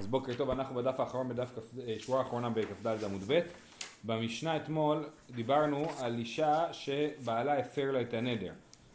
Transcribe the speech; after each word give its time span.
אז 0.00 0.06
בוקר 0.06 0.34
טוב, 0.34 0.50
אנחנו 0.50 0.74
בדף 0.74 1.00
האחרון, 1.00 1.28
בדף 1.28 1.48
כ"ד, 1.54 1.80
אה, 1.80 1.96
שורה 1.98 2.18
האחרונה 2.18 2.50
בכ"ד 2.50 3.04
עמוד 3.04 3.20
ב'. 3.26 3.40
במשנה 4.04 4.56
אתמול 4.56 5.04
דיברנו 5.30 5.86
על 5.98 6.18
אישה 6.18 6.72
שבעלה 6.72 7.58
הפר 7.58 7.90
לה 7.90 8.00
את 8.00 8.14
הנדר. 8.14 8.52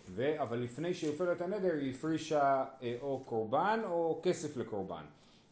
ו... 0.09 0.41
אבל 0.41 0.57
לפני 0.57 0.93
שהיא 0.93 1.13
הפרה 1.13 1.31
את 1.31 1.41
הנדר 1.41 1.73
היא 1.73 1.93
הפרישה 1.95 2.65
אה, 2.81 2.95
או 3.01 3.19
קורבן 3.25 3.79
או 3.83 4.19
כסף 4.23 4.57
לקורבן. 4.57 5.03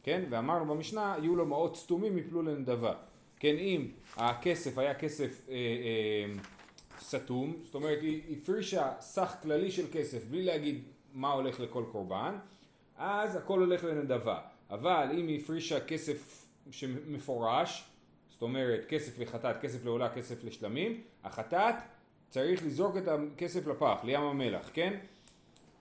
כן? 0.03 0.23
ואמרנו 0.29 0.75
במשנה, 0.75 1.15
יהיו 1.19 1.35
לו 1.35 1.45
מעות 1.45 1.75
סתומים 1.75 2.17
יפלו 2.17 2.41
לנדבה. 2.41 2.93
כן, 3.39 3.55
אם 3.57 3.87
הכסף 4.17 4.77
היה 4.77 4.93
כסף 4.93 5.41
אה, 5.49 5.55
אה, 5.55 6.33
סתום, 6.99 7.53
זאת 7.63 7.75
אומרת 7.75 8.01
היא 8.01 8.37
הפרישה 8.37 8.91
סך 8.99 9.35
כללי 9.41 9.71
של 9.71 9.85
כסף 9.91 10.25
בלי 10.25 10.43
להגיד 10.43 10.83
מה 11.13 11.31
הולך 11.31 11.59
לכל 11.59 11.83
קורבן, 11.91 12.35
אז 12.97 13.35
הכל 13.35 13.59
הולך 13.59 13.83
לנדבה. 13.83 14.52
אבל 14.69 15.09
אם 15.13 15.27
היא 15.27 15.41
הפרישה 15.41 15.79
כסף 15.79 16.47
שמפורש, 16.71 17.89
זאת 18.29 18.41
אומרת 18.41 18.85
כסף 18.89 19.19
לחטאת, 19.19 19.61
כסף 19.61 19.85
לעולה, 19.85 20.09
כסף 20.09 20.43
לשלמים, 20.43 21.01
החטאת 21.23 21.75
צריך 22.29 22.65
לזרוק 22.65 22.97
את 22.97 23.07
הכסף 23.07 23.67
לפח, 23.67 23.99
לים 24.03 24.21
המלח, 24.21 24.69
כן? 24.73 24.93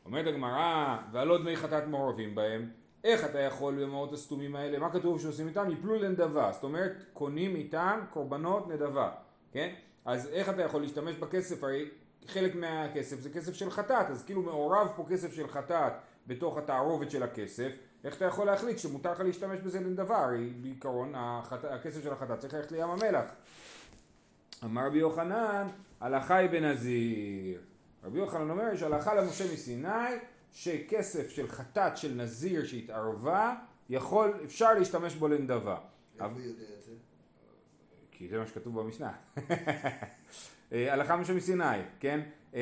אומרת 0.05 0.27
הגמרא, 0.27 0.99
ועל 1.13 1.39
דמי 1.39 1.57
חטאת 1.57 1.87
מעורבים 1.87 2.35
בהם, 2.35 2.71
איך 3.05 3.25
אתה 3.25 3.39
יכול 3.39 3.85
במעות 3.85 4.13
הסתומים 4.13 4.57
האלה, 4.57 4.79
מה 4.79 4.93
כתוב 4.93 5.21
שעושים 5.21 5.49
איתם? 5.49 5.71
יפלו 5.71 5.95
לנדבה, 5.95 6.53
זאת 6.53 6.65
אומרת 6.65 6.93
קונים 7.13 7.57
איתם 7.57 8.01
קורבנות 8.11 8.69
נדבה, 8.69 9.11
כן? 9.53 9.75
אז 10.05 10.29
איך 10.29 10.49
אתה 10.49 10.63
יכול 10.63 10.83
להשתמש 10.83 11.17
בכסף, 11.17 11.65
הרי 11.65 11.89
חלק 12.27 12.55
מהכסף 12.55 13.21
זה 13.21 13.31
כסף 13.31 13.55
של 13.55 13.71
חטאת, 13.71 14.11
אז 14.11 14.25
כאילו 14.25 14.43
מעורב 14.43 14.93
פה 14.97 15.05
כסף 15.09 15.33
של 15.33 15.49
חטאת 15.49 15.93
בתוך 16.27 16.59
התערובת 16.59 17.11
של 17.11 17.23
הכסף, 17.23 17.77
איך 18.05 18.17
אתה 18.17 18.25
יכול 18.25 18.47
להחליט 18.47 18.79
שמותר 18.79 19.13
לך 19.13 19.21
להשתמש 19.21 19.61
בזה 19.61 19.81
לדבר? 19.81 20.27
בעיקרון 20.61 21.13
החט... 21.17 21.65
הכסף 21.65 22.03
של 22.03 22.13
החטאת 22.13 22.39
צריך 22.39 22.55
ללכת 22.55 22.73
לים 22.73 22.91
המלח. 22.91 23.25
אמר 24.65 24.87
רבי 24.87 24.99
יוחנן, 24.99 25.67
הלכה 26.01 26.37
היא 26.37 26.51
בנזיר. 26.51 27.61
רבי 28.05 28.19
יוחנן 28.19 28.51
אומר 28.51 28.77
שהלכה 28.77 29.15
למשה 29.15 29.53
מסיני 29.53 30.17
שכסף 30.53 31.31
של 31.31 31.49
חטאת 31.49 31.97
של 31.97 32.15
נזיר 32.15 32.67
שהתערבה 32.67 33.55
יכול, 33.91 34.41
אפשר 34.45 34.75
להשתמש 34.75 35.15
בו 35.15 35.29
לנדבה. 35.29 35.79
איפה 36.15 36.27
הוא 36.27 36.41
יודע 36.41 36.65
את 36.79 36.83
זה? 36.83 36.93
כי 38.11 38.29
זה 38.29 38.39
מה 38.39 38.47
שכתוב 38.47 38.81
במשנה. 38.81 39.13
אה, 40.73 40.93
הלכה 40.93 41.17
משה 41.17 41.33
מסיני, 41.33 41.65
כן? 42.01 42.21
אה, 42.55 42.61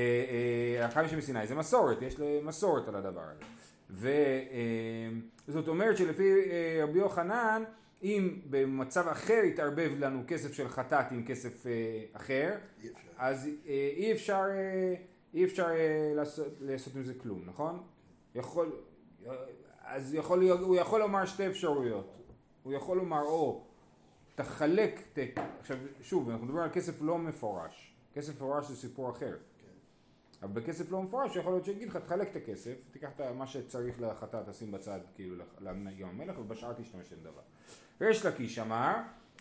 אה, 0.78 0.84
הלכה 0.84 1.02
משה 1.02 1.16
מסיני 1.16 1.46
זה 1.46 1.54
מסורת, 1.54 2.02
יש 2.02 2.16
מסורת 2.42 2.88
על 2.88 2.96
הדבר 2.96 3.22
הזה. 3.22 3.59
וזאת 3.92 5.68
אומרת 5.68 5.96
שלפי 5.96 6.32
רבי 6.82 6.98
יוחנן 6.98 7.64
אם 8.02 8.38
במצב 8.50 9.08
אחר 9.08 9.40
יתערבב 9.44 9.92
לנו 9.98 10.22
כסף 10.26 10.52
של 10.52 10.68
חטאת 10.68 11.12
עם 11.12 11.24
כסף 11.26 11.66
אחר, 12.12 12.54
אי 12.82 12.90
אפשר. 12.90 13.08
אז 13.18 13.48
אי 13.66 14.12
אפשר, 14.12 14.44
אי 15.34 15.44
אפשר 15.44 15.68
לעשות, 16.14 16.46
לעשות 16.60 16.96
עם 16.96 17.02
זה 17.02 17.14
כלום, 17.14 17.42
נכון? 17.46 17.82
יכול, 18.34 18.72
אז 19.84 20.14
יכול, 20.14 20.50
הוא 20.50 20.76
יכול 20.76 21.00
לומר 21.00 21.26
שתי 21.26 21.46
אפשרויות, 21.46 22.16
הוא 22.62 22.72
יכול 22.72 22.96
לומר 22.96 23.22
או 23.22 23.64
תחלק, 24.34 25.00
ת, 25.12 25.18
עכשיו 25.60 25.76
שוב 26.02 26.30
אנחנו 26.30 26.46
מדברים 26.46 26.64
על 26.64 26.70
כסף 26.72 27.02
לא 27.02 27.18
מפורש, 27.18 27.94
כסף 28.14 28.34
מפורש 28.34 28.68
זה 28.68 28.76
סיפור 28.76 29.10
אחר. 29.10 29.36
אבל 30.42 30.52
בכסף 30.52 30.92
לא 30.92 31.02
מפורש 31.02 31.36
יכול 31.36 31.52
להיות 31.52 31.64
שיגיד 31.64 31.88
לך 31.88 31.96
תחלק 31.96 32.30
את 32.30 32.36
הכסף, 32.36 32.88
תיקח 32.90 33.08
את 33.16 33.20
מה 33.20 33.46
שצריך 33.46 34.00
לחטאת 34.00 34.48
תשים 34.48 34.72
בצד 34.72 35.00
כאילו 35.14 35.44
ליום 35.60 36.10
המלך 36.10 36.38
ובשאר 36.38 36.72
תשתמש 36.72 37.12
לדבר. 37.12 37.40
ריש 38.00 38.26
לקיש 38.26 38.58
אמר 38.58 38.94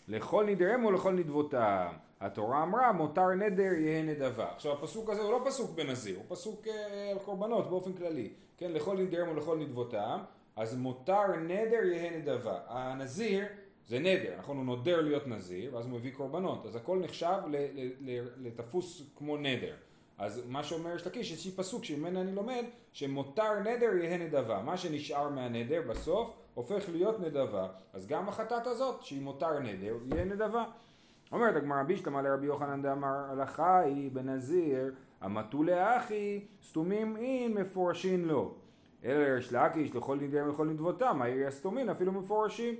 לכל 0.08 0.46
נדרם 0.46 0.86
ולכל 0.86 1.14
נדבותם. 1.14 1.88
התורה 2.20 2.64
אמרה 2.64 2.92
מותר 2.92 3.30
נדר 3.30 3.74
יהא 3.74 4.04
נדבה. 4.04 4.52
עכשיו 4.52 4.74
הפסוק 4.74 5.10
הזה 5.10 5.22
הוא 5.22 5.32
לא 5.32 5.42
פסוק 5.46 5.72
בנזיר 5.72 6.18
הוא 6.18 6.26
פסוק 6.28 6.68
אה, 6.68 7.12
על 7.12 7.20
קורבנות 7.20 7.70
באופן 7.70 7.94
כללי. 7.94 8.30
כן 8.58 8.72
לכל 8.72 8.98
נדרם 8.98 9.30
ולכל 9.30 9.58
נדבותם. 9.58 10.20
אז 10.56 10.76
מותר 10.76 11.36
נדר 11.36 11.84
יהא 11.84 12.18
נדבה. 12.18 12.60
הנזיר 12.68 13.46
זה 13.88 14.00
נדר 14.00 14.36
נכון? 14.40 14.58
הוא 14.58 14.66
נודר 14.66 15.02
להיות 15.02 15.28
נזיר 15.28 15.76
ואז 15.76 15.86
הוא 15.86 15.94
מביא 15.94 16.12
קורבנות. 16.12 16.66
אז 16.66 16.76
הכל 16.76 17.00
נחשב 17.00 17.38
לתפוס 18.38 19.02
כמו 19.16 19.38
נדר 19.38 19.76
אז 20.20 20.42
מה 20.48 20.64
שאומר 20.64 20.96
יש 20.96 21.08
לקיש, 21.08 21.32
יש 21.32 21.46
לי 21.46 21.52
פסוק 21.52 21.84
שממנו 21.84 22.22
אני 22.22 22.32
לומד 22.32 22.64
שמותר 22.94 23.60
נדר 23.60 23.96
יהא 23.96 24.18
נדבה. 24.18 24.62
מה 24.62 24.78
שנשאר 24.78 25.30
מהנדר 25.30 25.82
בסוף 25.90 26.38
הופך 26.54 26.90
להיות 26.90 27.20
נדבה. 27.20 27.68
אז 27.94 28.08
גם 28.08 28.30
החטאת 28.30 28.68
הזאת 28.68 29.02
שהיא 29.02 29.22
מותר 29.22 29.60
נדר 29.60 29.96
יהיה 30.12 30.26
נדבה. 30.26 30.64
אומרת 31.32 31.56
הגמרא 31.56 31.84
בישלמה 31.84 32.22
לרבי 32.22 32.46
יוחנן 32.46 32.82
דאמר 32.82 33.32
הלכה 33.32 33.80
היא 33.80 34.12
בנזיר 34.12 34.94
המטו 35.22 35.64
לאחי 35.64 36.46
סתומים 36.64 37.18
אין 37.18 37.54
מפורשין 37.54 38.26
לו 38.26 38.54
אלא 39.04 39.24
לריש 39.24 39.54
לקיש 39.54 39.96
לכל 39.96 40.18
נדר 40.22 40.44
ולכל 40.46 40.66
נדבותם 40.66 41.22
העירי 41.22 41.46
הסתומין 41.46 41.90
אפילו 41.90 42.12
מפורשים? 42.12 42.76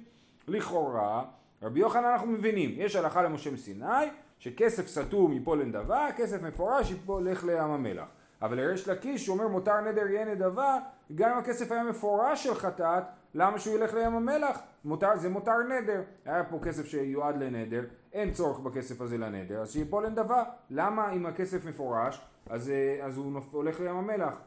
לכאורה 0.48 1.26
רבי 1.62 1.80
יוחנן 1.80 2.04
אנחנו 2.06 2.28
מבינים 2.28 2.72
יש 2.78 2.96
הלכה 2.96 3.24
למשה 3.24 3.52
מסיני 3.52 4.06
שכסף 4.40 4.88
סתום 4.88 5.34
ייפול 5.34 5.62
לנדבה 5.62 6.08
כסף 6.18 6.42
מפורש 6.42 6.92
ילך 6.92 7.44
לים 7.44 7.72
המלח 7.72 8.08
אבל 8.42 8.58
לריש 8.58 8.88
לקיש 8.88 9.26
שהוא 9.26 9.38
אומר 9.38 9.48
מותר 9.48 9.82
נדר 9.82 10.08
יהיה 10.08 10.26
נדבה 10.26 10.78
גם 11.16 11.32
אם 11.32 11.38
הכסף 11.38 11.72
היה 11.72 11.84
מפורש 11.84 12.44
של 12.44 12.56
חטאת 12.56 13.04
למה 13.34 13.60
שהוא 13.60 13.76
ילך 13.76 13.94
לים 13.94 14.16
המלח? 14.16 14.60
מותר, 14.86 15.18
זה 15.18 15.30
מותר 15.30 15.58
נדר. 15.70 16.02
היה 16.26 16.44
פה 16.44 16.60
כסף 16.64 16.86
שיועד 16.86 17.38
לנדר, 17.38 17.84
אין 18.14 18.34
צורך 18.34 18.60
בכסף 18.60 19.02
הזה 19.02 19.18
לנדר, 19.18 19.62
אז 19.62 19.72
שיפול 19.72 20.06
לנדבה. 20.06 20.44
למה 20.70 21.12
אם 21.12 21.26
הכסף 21.26 21.66
מפורש, 21.66 22.22
אז, 22.50 22.70
אה, 22.70 23.06
אז 23.06 23.18
הוא 23.18 23.32
נופ, 23.32 23.54
הולך 23.54 23.80
לים 23.80 23.96
המלח? 23.96 24.42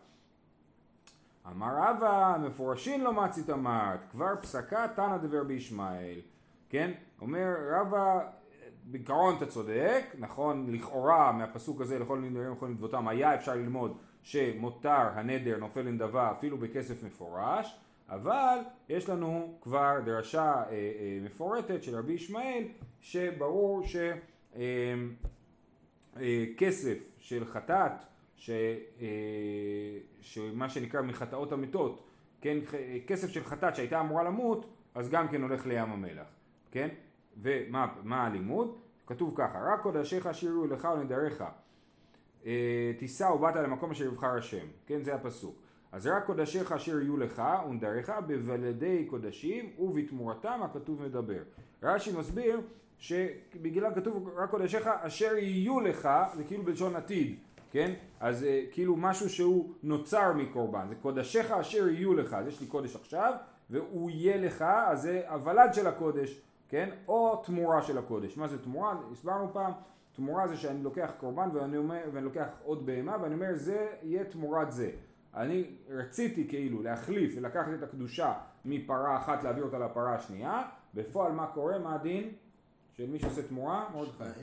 אמר 1.47 1.75
רבא, 1.77 2.37
מפורשין 2.41 3.01
לא 3.01 3.13
מצית 3.13 3.51
אמרת, 3.51 4.01
כבר 4.11 4.37
פסקה 4.43 4.87
תנא 4.97 5.17
דבר 5.17 5.45
בישמעאל. 5.45 6.21
כן? 6.69 6.91
אומר 7.21 7.55
רבא, 7.71 8.21
בעיקרון 8.93 9.37
אתה 9.37 9.47
צודק, 9.47 10.05
נכון, 10.19 10.67
לכאורה 10.73 11.33
מהפסוק 11.33 11.81
הזה 11.81 11.99
לכל 11.99 12.19
נדרים 12.19 12.51
ולכל 12.51 12.69
נדבותם 12.69 13.09
היה 13.09 13.35
אפשר 13.35 13.55
ללמוד 13.55 13.99
שמותר 14.23 15.09
הנדר 15.15 15.59
נופל 15.59 15.83
לנדבה 15.83 16.31
אפילו 16.31 16.59
בכסף 16.59 17.03
מפורש, 17.03 17.77
אבל 18.09 18.59
יש 18.89 19.09
לנו 19.09 19.59
כבר 19.61 20.01
דרשה 20.05 20.55
אה, 20.55 20.71
אה, 20.71 21.19
מפורטת 21.23 21.83
של 21.83 21.97
רבי 21.97 22.13
ישמעאל 22.13 22.65
שברור 23.01 23.83
שכסף 23.83 24.07
אה, 26.17 26.93
אה, 26.93 26.99
של 27.19 27.45
חטאת, 27.45 27.93
ש, 28.37 28.51
אה, 29.01 29.07
שמה 30.21 30.69
שנקרא 30.69 31.03
מחטאות 31.03 31.53
המתות, 31.53 32.09
כן, 32.41 32.59
כסף 33.07 33.29
של 33.29 33.45
חטאת 33.45 33.77
שהייתה 33.77 34.01
אמורה 34.01 34.23
למות, 34.23 34.67
אז 34.95 35.11
גם 35.11 35.29
כן 35.29 35.43
הולך 35.43 35.67
לים 35.67 35.93
המלח, 35.93 36.27
כן? 36.71 36.89
ומה 37.43 38.27
הלימוד? 38.27 38.82
כתוב 39.15 39.33
ככה, 39.37 39.59
רק 39.73 39.81
קודשיך 39.81 40.29
שירו 40.33 40.67
לך 40.67 40.89
ולנדריך, 40.95 41.45
אה, 42.47 42.93
תישא 42.99 43.25
ובאת 43.25 43.57
למקום 43.57 43.91
אשר 43.91 44.05
יבחר 44.05 44.37
השם, 44.37 44.67
כן 44.87 45.03
זה 45.03 45.15
הפסוק. 45.15 45.57
אז 45.93 46.07
רק 46.07 46.27
קודשיך 46.27 46.73
אשר 46.73 47.01
יהיו 47.01 47.17
לך 47.17 47.43
ונדריך 47.69 48.13
בבלעדי 48.27 49.07
קודשים 49.11 49.71
ובתמורתם 49.79 50.61
הכתוב 50.63 51.03
מדבר. 51.03 51.43
רש"י 51.83 52.13
מסביר 52.13 52.61
שבגלל 52.99 53.95
כתוב 53.95 54.29
רק 54.37 54.51
קודשיך 54.51 54.87
אשר 54.87 55.37
יהיו 55.37 55.81
לך 55.81 56.09
זה 56.37 56.45
כאילו 56.45 56.63
בלשון 56.63 56.97
עתיד 56.97 57.37
כן? 57.71 57.93
אז 58.21 58.45
אה, 58.45 58.63
כאילו 58.73 58.97
משהו 58.97 59.31
שהוא 59.31 59.73
נוצר 59.83 60.33
מקורבן 60.33 60.89
זה 60.89 60.95
קודשיך 60.95 61.51
אשר 61.51 61.89
יהיו 61.89 62.15
לך 62.15 62.35
אז 62.35 62.47
יש 62.47 62.61
לי 62.61 62.67
קודש 62.67 62.97
עכשיו 62.97 63.33
והוא 63.71 64.11
יהיה 64.11 64.37
לך 64.37 64.63
אז 64.63 65.03
זה 65.03 65.23
הוולד 65.29 65.75
של 65.75 65.87
הקודש 65.87 66.41
כן? 66.73 66.91
או 67.09 67.43
תמורה 67.45 67.83
של 67.83 67.99
הקודש 67.99 68.37
מה 68.37 68.49
זה 68.49 68.63
תמורה? 68.63 68.95
הסברנו 69.13 69.53
פעם 69.53 69.73
תמורה 70.13 70.49
זה 70.49 70.57
שאני 70.57 70.83
לוקח 70.83 71.13
קורבן 71.21 71.49
ואני, 71.53 71.77
אומר, 71.77 72.01
ואני 72.13 72.25
לוקח 72.25 72.47
עוד 72.65 72.87
בהמה 72.87 73.17
ואני 73.23 73.35
אומר 73.35 73.55
זה 73.55 73.87
יהיה 74.03 74.25
תמורת 74.25 74.73
זה 74.73 74.91
אני 75.35 75.65
רציתי 75.91 76.49
כאילו 76.49 76.83
להחליף 76.83 77.33
ולקחת 77.37 77.69
את 77.79 77.83
הקדושה 77.83 78.33
מפרה 78.65 79.17
אחת 79.17 79.43
להעביר 79.43 79.65
אותה 79.65 79.79
לפרה 79.79 80.15
השנייה, 80.15 80.63
בפועל 80.95 81.33
מה 81.33 81.47
קורה? 81.47 81.79
מה 81.79 81.95
הדין 81.95 82.33
של 82.93 83.11
מי 83.11 83.19
שעושה 83.19 83.43
תמורה? 83.43 83.89
מרדכי. 83.95 84.41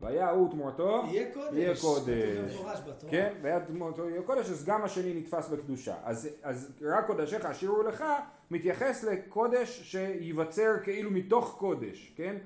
והיה 0.00 0.30
הוא 0.30 0.50
תמורתו 0.50 1.02
יהיה 1.06 1.34
קודש. 1.34 1.52
יהיה 1.52 1.76
קודש. 1.80 2.62
כן, 3.10 3.34
והיה 3.42 3.60
תמורתו 3.60 4.08
יהיה 4.08 4.22
קודש, 4.22 4.50
אז 4.50 4.64
גם 4.64 4.84
השני 4.84 5.20
נתפס 5.20 5.48
בקדושה. 5.48 5.94
אז, 6.04 6.28
אז 6.42 6.72
רק 6.82 7.06
קודשיך 7.06 7.44
אשירו 7.44 7.82
לך 7.82 8.04
מתייחס 8.50 9.04
לקודש 9.04 9.80
שייווצר 9.82 10.72
כאילו 10.82 11.10
מתוך 11.10 11.56
קודש, 11.58 12.12
כן? 12.16 12.36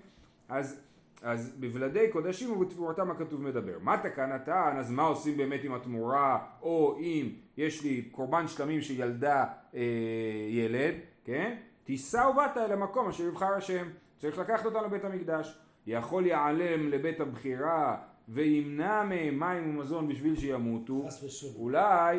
אז 0.48 0.80
אז 1.24 1.56
בבלעדי 1.60 2.10
קודשים 2.10 2.52
ובתמורתם 2.52 3.10
הכתוב 3.10 3.42
מדבר. 3.42 3.78
מה 3.80 3.96
תקנתן, 4.02 4.74
אז 4.78 4.90
מה 4.90 5.02
עושים 5.02 5.36
באמת 5.36 5.64
עם 5.64 5.74
התמורה, 5.74 6.38
או 6.62 6.96
אם 6.98 7.28
יש 7.56 7.82
לי 7.82 8.02
קורבן 8.02 8.48
שלמים 8.48 8.80
שילדה 8.80 9.44
אה, 9.74 9.80
ילד, 10.48 10.94
כן? 11.24 11.56
תישא 11.84 12.26
ובאת 12.30 12.56
אל 12.56 12.72
המקום 12.72 13.08
אשר 13.08 13.24
יבחר 13.24 13.54
השם. 13.54 13.86
צריך 14.16 14.38
לקחת 14.38 14.64
אותם 14.64 14.84
לבית 14.84 15.04
המקדש. 15.04 15.58
יכול 15.86 16.26
יעלם 16.26 16.88
לבית 16.88 17.20
הבחירה 17.20 17.96
וימנע 18.28 19.02
מהם 19.02 19.40
מים 19.40 19.70
ומזון 19.70 20.08
בשביל 20.08 20.36
שימותו. 20.36 21.06
אולי, 21.58 22.18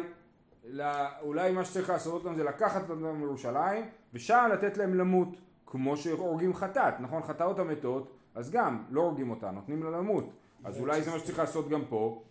לא, 0.68 0.86
אולי 1.22 1.52
מה 1.52 1.66
שצריך 1.66 1.90
לעשות 1.90 2.14
אותם 2.14 2.36
זה 2.36 2.44
לקחת 2.44 2.90
אותם 2.90 3.20
מירושלים 3.20 3.86
ושם 4.14 4.50
לתת 4.54 4.78
להם 4.78 4.94
למות. 4.94 5.38
כמו 5.66 5.98
שהורגים 5.98 6.54
חטאת, 6.54 7.00
נכון? 7.00 7.24
חטאות 7.24 7.60
המתות, 7.60 8.12
אז 8.36 8.52
גם 8.52 8.84
לא 8.90 9.02
הורגים 9.02 9.30
אותה, 9.30 9.52
נותנים 9.52 9.84
לה 9.84 9.90
למות. 9.90 10.34
אז 10.64 10.80
אולי 10.80 11.02
זה 11.02 11.12
מה 11.12 11.20
שצריך 11.20 11.40
לעשות 11.40 11.70
גם 11.70 11.86
פה. 11.90 12.24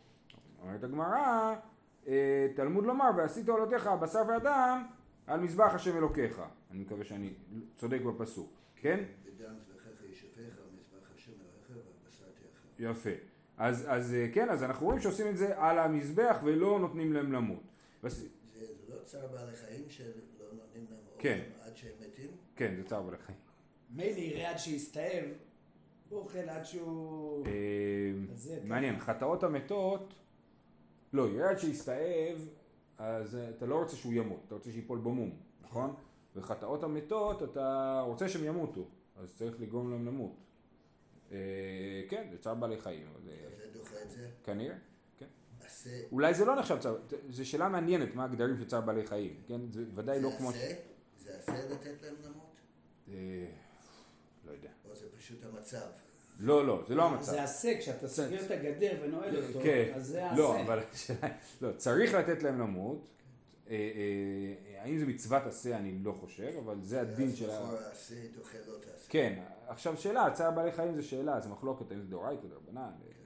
אומרת 0.62 0.84
הגמרא, 0.84 1.54
אה, 2.08 2.48
תלמוד 2.56 2.86
לומר, 2.86 3.10
ועשית 3.16 3.48
עולותיך 3.48 3.86
בשר 3.86 4.22
ואדם 4.28 4.84
על 5.26 5.40
מזבח 5.40 5.74
השם 5.74 5.96
אלוקיך. 5.96 6.42
אני 6.70 6.80
מקווה 6.80 7.04
שאני 7.04 7.32
צודק 7.76 8.00
בפסוק, 8.00 8.52
כן? 8.76 9.04
יפה. 12.78 13.10
אז, 13.56 13.84
אז 13.88 14.14
אה, 14.14 14.28
כן, 14.32 14.48
אז 14.48 14.62
אנחנו 14.62 14.86
רואים 14.86 15.00
שעושים 15.00 15.26
את 15.26 15.36
זה 15.36 15.58
על 15.58 15.78
המזבח 15.78 16.36
ולא 16.44 16.78
נותנים 16.80 17.12
להם 17.12 17.32
למות. 17.32 17.73
זה 18.10 18.28
לא 18.88 18.96
צער 19.04 19.26
בעלי 19.26 19.56
חיים 19.56 19.90
שלא 19.90 20.46
נותנים 20.52 20.86
להם 20.90 21.00
כן. 21.18 21.40
אוכל 21.52 21.68
עד 21.68 21.76
שהם 21.76 21.92
מתים? 22.00 22.30
כן, 22.56 22.74
זה 22.76 22.84
צער 22.84 23.02
בעלי 23.02 23.18
חיים. 23.18 23.38
מילא 23.90 24.18
יראה 24.18 24.50
עד 24.50 24.58
שיסתאב, 24.58 25.24
הוא 26.08 26.18
אוכל 26.18 26.38
עד 26.38 26.64
שהוא... 26.64 27.46
אה, 27.46 27.52
אז 28.32 28.42
זה 28.42 28.60
מעניין, 28.64 29.00
חטאות 29.00 29.42
המתות, 29.42 30.14
לא, 31.12 31.28
ירד 31.28 31.58
שיסתאב, 31.58 32.48
אז 32.98 33.36
אה, 33.36 33.50
אתה 33.50 33.66
לא 33.66 33.78
רוצה 33.78 33.96
שהוא 33.96 34.12
ימות, 34.12 34.40
אתה 34.46 34.54
רוצה 34.54 34.72
שיפול 34.72 34.98
במום, 34.98 35.36
נכון? 35.62 35.94
וחטאות 36.36 36.82
המתות, 36.82 37.42
אתה 37.42 38.00
רוצה 38.06 38.28
שהם 38.28 38.44
ימותו, 38.44 38.88
אז 39.16 39.34
צריך 39.36 39.60
לגרום 39.60 39.90
להם 39.90 40.06
למות. 40.06 40.32
אה, 41.32 41.38
כן, 42.08 42.28
זה 42.30 42.38
צער 42.38 42.54
בעלי 42.54 42.80
חיים, 42.80 43.06
אה, 43.06 43.32
זה 43.56 43.78
דוחה 43.78 44.02
את 44.02 44.10
זה. 44.10 44.28
כנראה, 44.44 44.76
עשה, 45.84 45.96
אולי 46.12 46.34
זה 46.34 46.44
לא 46.44 46.56
נחשב 46.56 46.78
צער, 46.80 46.96
זו 47.30 47.48
שאלה 47.48 47.68
מעניינת, 47.68 48.14
מה 48.14 48.24
הגדרים 48.24 48.56
של 48.56 48.64
צער 48.64 48.80
בעלי 48.80 49.06
חיים, 49.06 49.40
כן? 49.48 49.60
זה 49.72 49.84
ודאי 49.94 50.20
לא 50.20 50.30
זה 50.30 50.36
כמו... 50.36 50.52
ש- 50.52 50.56
עשה? 50.56 50.74
זה 51.24 51.36
עשה 51.38 51.52
לתת 51.52 52.02
להם 52.02 52.14
למות? 52.24 52.56
אה, 53.08 53.46
לא 54.46 54.52
יודע. 54.52 54.68
או 54.90 54.96
זה 54.96 55.06
פשוט 55.18 55.44
המצב? 55.44 55.86
לא, 56.40 56.66
לא, 56.66 56.82
זה 56.88 56.94
לא 56.94 57.04
המצב. 57.04 57.32
זה 57.32 57.42
עשה, 57.42 57.78
כשאתה 57.78 58.08
סוגר 58.08 58.44
את 58.46 58.50
הגדר 58.50 58.92
ונועל 59.02 59.44
אותו, 59.44 59.60
כן, 59.62 59.92
אז 59.94 60.06
זה 60.06 60.22
לא, 60.36 60.54
עשה. 60.54 60.62
אבל 60.64 60.78
השאלה, 60.92 61.28
לא, 61.60 61.72
צריך 61.76 62.14
לתת 62.14 62.42
להם 62.42 62.60
למות. 62.60 63.06
אה, 63.70 63.74
אה, 63.74 64.82
האם 64.82 64.98
זה 64.98 65.06
מצוות 65.06 65.46
עשה 65.46 65.76
אני 65.76 65.98
לא 66.02 66.12
חושב, 66.12 66.52
אבל 66.64 66.76
זה 66.82 67.00
הדין 67.00 67.36
של 67.36 67.50
ה... 67.50 67.58
עשה 67.92 68.14
לא 68.68 68.74
תעשה. 68.78 69.06
כן, 69.08 69.42
עכשיו 69.68 69.96
שאלה, 69.96 70.30
צער 70.30 70.50
בעלי 70.50 70.72
חיים 70.72 70.94
זה 70.94 71.02
שאלה, 71.02 71.40
זה 71.40 71.48
מחלוקת 71.48 71.90
האם 71.90 72.00
זה 72.00 72.06
דאורייתא, 72.06 72.46
דרבנן 72.48 72.80
אה. 72.80 72.86
אה, 72.86 73.23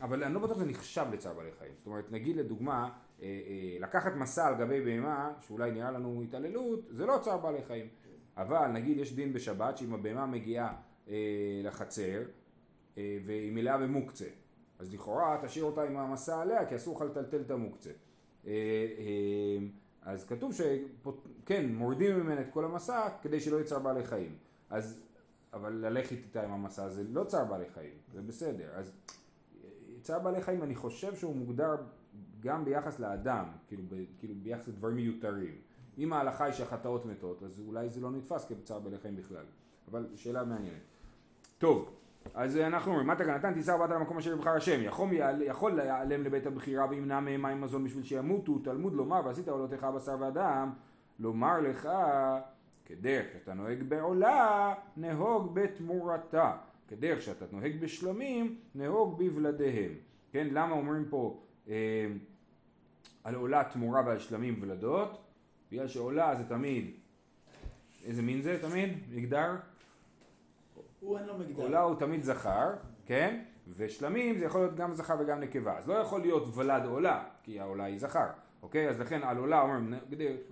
אבל 0.00 0.24
אני 0.24 0.34
לא 0.34 0.40
בטוח 0.40 0.56
שזה 0.56 0.66
נחשב 0.66 1.06
לצער 1.12 1.34
בעלי 1.34 1.50
חיים. 1.58 1.72
זאת 1.76 1.86
אומרת, 1.86 2.12
נגיד 2.12 2.36
לדוגמה, 2.36 2.90
אה, 3.22 3.26
אה, 3.26 3.76
לקחת 3.80 4.12
מסע 4.14 4.46
על 4.46 4.54
גבי 4.54 4.80
בהמה, 4.80 5.32
שאולי 5.40 5.70
נראה 5.70 5.90
לנו 5.90 6.22
התעללות, 6.22 6.80
זה 6.90 7.06
לא 7.06 7.18
צער 7.22 7.38
בעלי 7.38 7.62
חיים. 7.62 7.88
אבל 8.36 8.68
נגיד 8.68 8.98
יש 8.98 9.12
דין 9.12 9.32
בשבת 9.32 9.78
שאם 9.78 9.94
הבהמה 9.94 10.26
מגיעה 10.26 10.74
אה, 11.08 11.14
לחצר 11.64 12.22
אה, 12.98 13.18
והיא 13.24 13.52
מלאה 13.52 13.78
במוקצה, 13.78 14.28
אז 14.78 14.94
לכאורה 14.94 15.40
תשאיר 15.42 15.64
אותה 15.64 15.82
עם 15.82 15.96
המסע 15.96 16.40
עליה 16.40 16.66
כי 16.66 16.76
אסור 16.76 16.96
לך 16.96 17.10
לטלטל 17.10 17.40
את 17.40 17.50
המוקצה. 17.50 17.90
אה, 18.46 18.52
אה, 18.98 19.66
אז 20.02 20.26
כתוב 20.26 20.52
שכן, 20.54 21.66
מורידים 21.74 22.20
ממנה 22.20 22.40
את 22.40 22.48
כל 22.50 22.64
המסע 22.64 23.08
כדי 23.22 23.40
שלא 23.40 23.62
צער 23.62 23.78
בעלי 23.78 24.04
חיים. 24.04 24.36
אז, 24.70 25.00
אבל 25.52 25.72
ללכת 25.72 26.12
איתה 26.12 26.42
עם 26.42 26.50
המסע 26.50 26.88
זה 26.88 27.02
לא 27.08 27.24
צער 27.24 27.44
בעלי 27.44 27.68
חיים, 27.74 27.94
זה 28.12 28.22
בסדר. 28.22 28.70
אז 28.74 28.92
צער 30.04 30.18
בעלי 30.18 30.42
חיים 30.42 30.62
אני 30.62 30.74
חושב 30.74 31.14
שהוא 31.14 31.36
מוגדר 31.36 31.76
גם 32.40 32.64
ביחס 32.64 33.00
לאדם, 33.00 33.44
כאילו, 33.68 33.82
ב, 33.88 33.94
כאילו 34.18 34.34
ביחס 34.42 34.68
לדברים 34.68 34.96
מיותרים. 34.96 35.54
אם 35.98 36.12
ההלכה 36.12 36.44
היא 36.44 36.52
שהחטאות 36.52 37.06
מתות, 37.06 37.42
אז 37.42 37.62
אולי 37.66 37.88
זה 37.88 38.00
לא 38.00 38.10
נתפס 38.10 38.46
כצער 38.48 38.78
בעלי 38.78 38.98
חיים 38.98 39.16
בכלל. 39.16 39.44
אבל 39.90 40.06
שאלה 40.14 40.44
מעניינת. 40.44 40.80
טוב, 41.58 41.90
אז 42.34 42.56
אנחנו 42.56 42.90
אומרים, 42.90 43.06
מה 43.06 43.16
תקנתן 43.16 43.54
תישא 43.54 43.70
ובאת 43.70 43.90
למקום 43.90 44.18
אשר 44.18 44.32
יבחר 44.32 44.50
השם, 44.50 44.82
יכול, 44.82 45.08
יכול 45.42 45.72
להיעלם 45.72 46.24
לבית 46.24 46.46
הבחירה 46.46 46.86
וימנע 46.90 47.20
מהם 47.20 47.42
מים 47.42 47.60
מזון 47.60 47.84
בשביל 47.84 48.04
שימותו, 48.04 48.58
תלמוד 48.58 48.92
לומר 48.92 49.20
ועשית 49.24 49.48
עולותיך 49.48 49.84
בשר 49.84 50.16
ואדם, 50.20 50.72
לומר 51.18 51.60
לך 51.60 51.88
כדרך 52.84 53.26
שאתה 53.32 53.54
נוהג 53.54 53.82
בעולה, 53.82 54.74
נהוג 54.96 55.54
בתמורתה, 55.54 56.56
כדרך 56.96 57.22
שאתה 57.22 57.44
נוהג 57.52 57.80
בשלמים, 57.80 58.58
נהוג 58.74 59.24
בבלדיהם. 59.24 59.92
כן, 60.32 60.48
למה 60.50 60.74
אומרים 60.74 61.04
פה 61.10 61.42
אה, 61.68 62.06
על 63.24 63.34
עולה 63.34 63.64
תמורה 63.64 64.02
ועל 64.06 64.18
שלמים 64.18 64.58
ולדות? 64.62 65.24
בגלל 65.72 65.88
שעולה 65.88 66.36
זה 66.36 66.44
תמיד, 66.48 66.90
איזה 68.04 68.22
מין 68.22 68.42
זה 68.42 68.58
תמיד? 68.60 68.98
מגדר? 69.12 69.54
הוא 71.00 71.18
אין 71.18 71.26
לו 71.26 71.38
מגדר. 71.38 71.62
עולה 71.62 71.80
הוא 71.80 71.98
תמיד 71.98 72.22
זכר, 72.22 72.70
כן? 73.06 73.42
ושלמים 73.76 74.38
זה 74.38 74.44
יכול 74.44 74.60
להיות 74.60 74.76
גם 74.76 74.92
זכר 74.92 75.14
וגם 75.20 75.40
נקבה. 75.40 75.78
אז 75.78 75.88
לא 75.88 75.94
יכול 75.94 76.20
להיות 76.20 76.56
ולד 76.56 76.84
עולה, 76.84 77.24
כי 77.42 77.60
העולה 77.60 77.84
היא 77.84 77.98
זכר, 77.98 78.26
אוקיי? 78.62 78.88
אז 78.88 79.00
לכן 79.00 79.22
על 79.22 79.36
עולה 79.36 79.60
אומרים, 79.60 79.94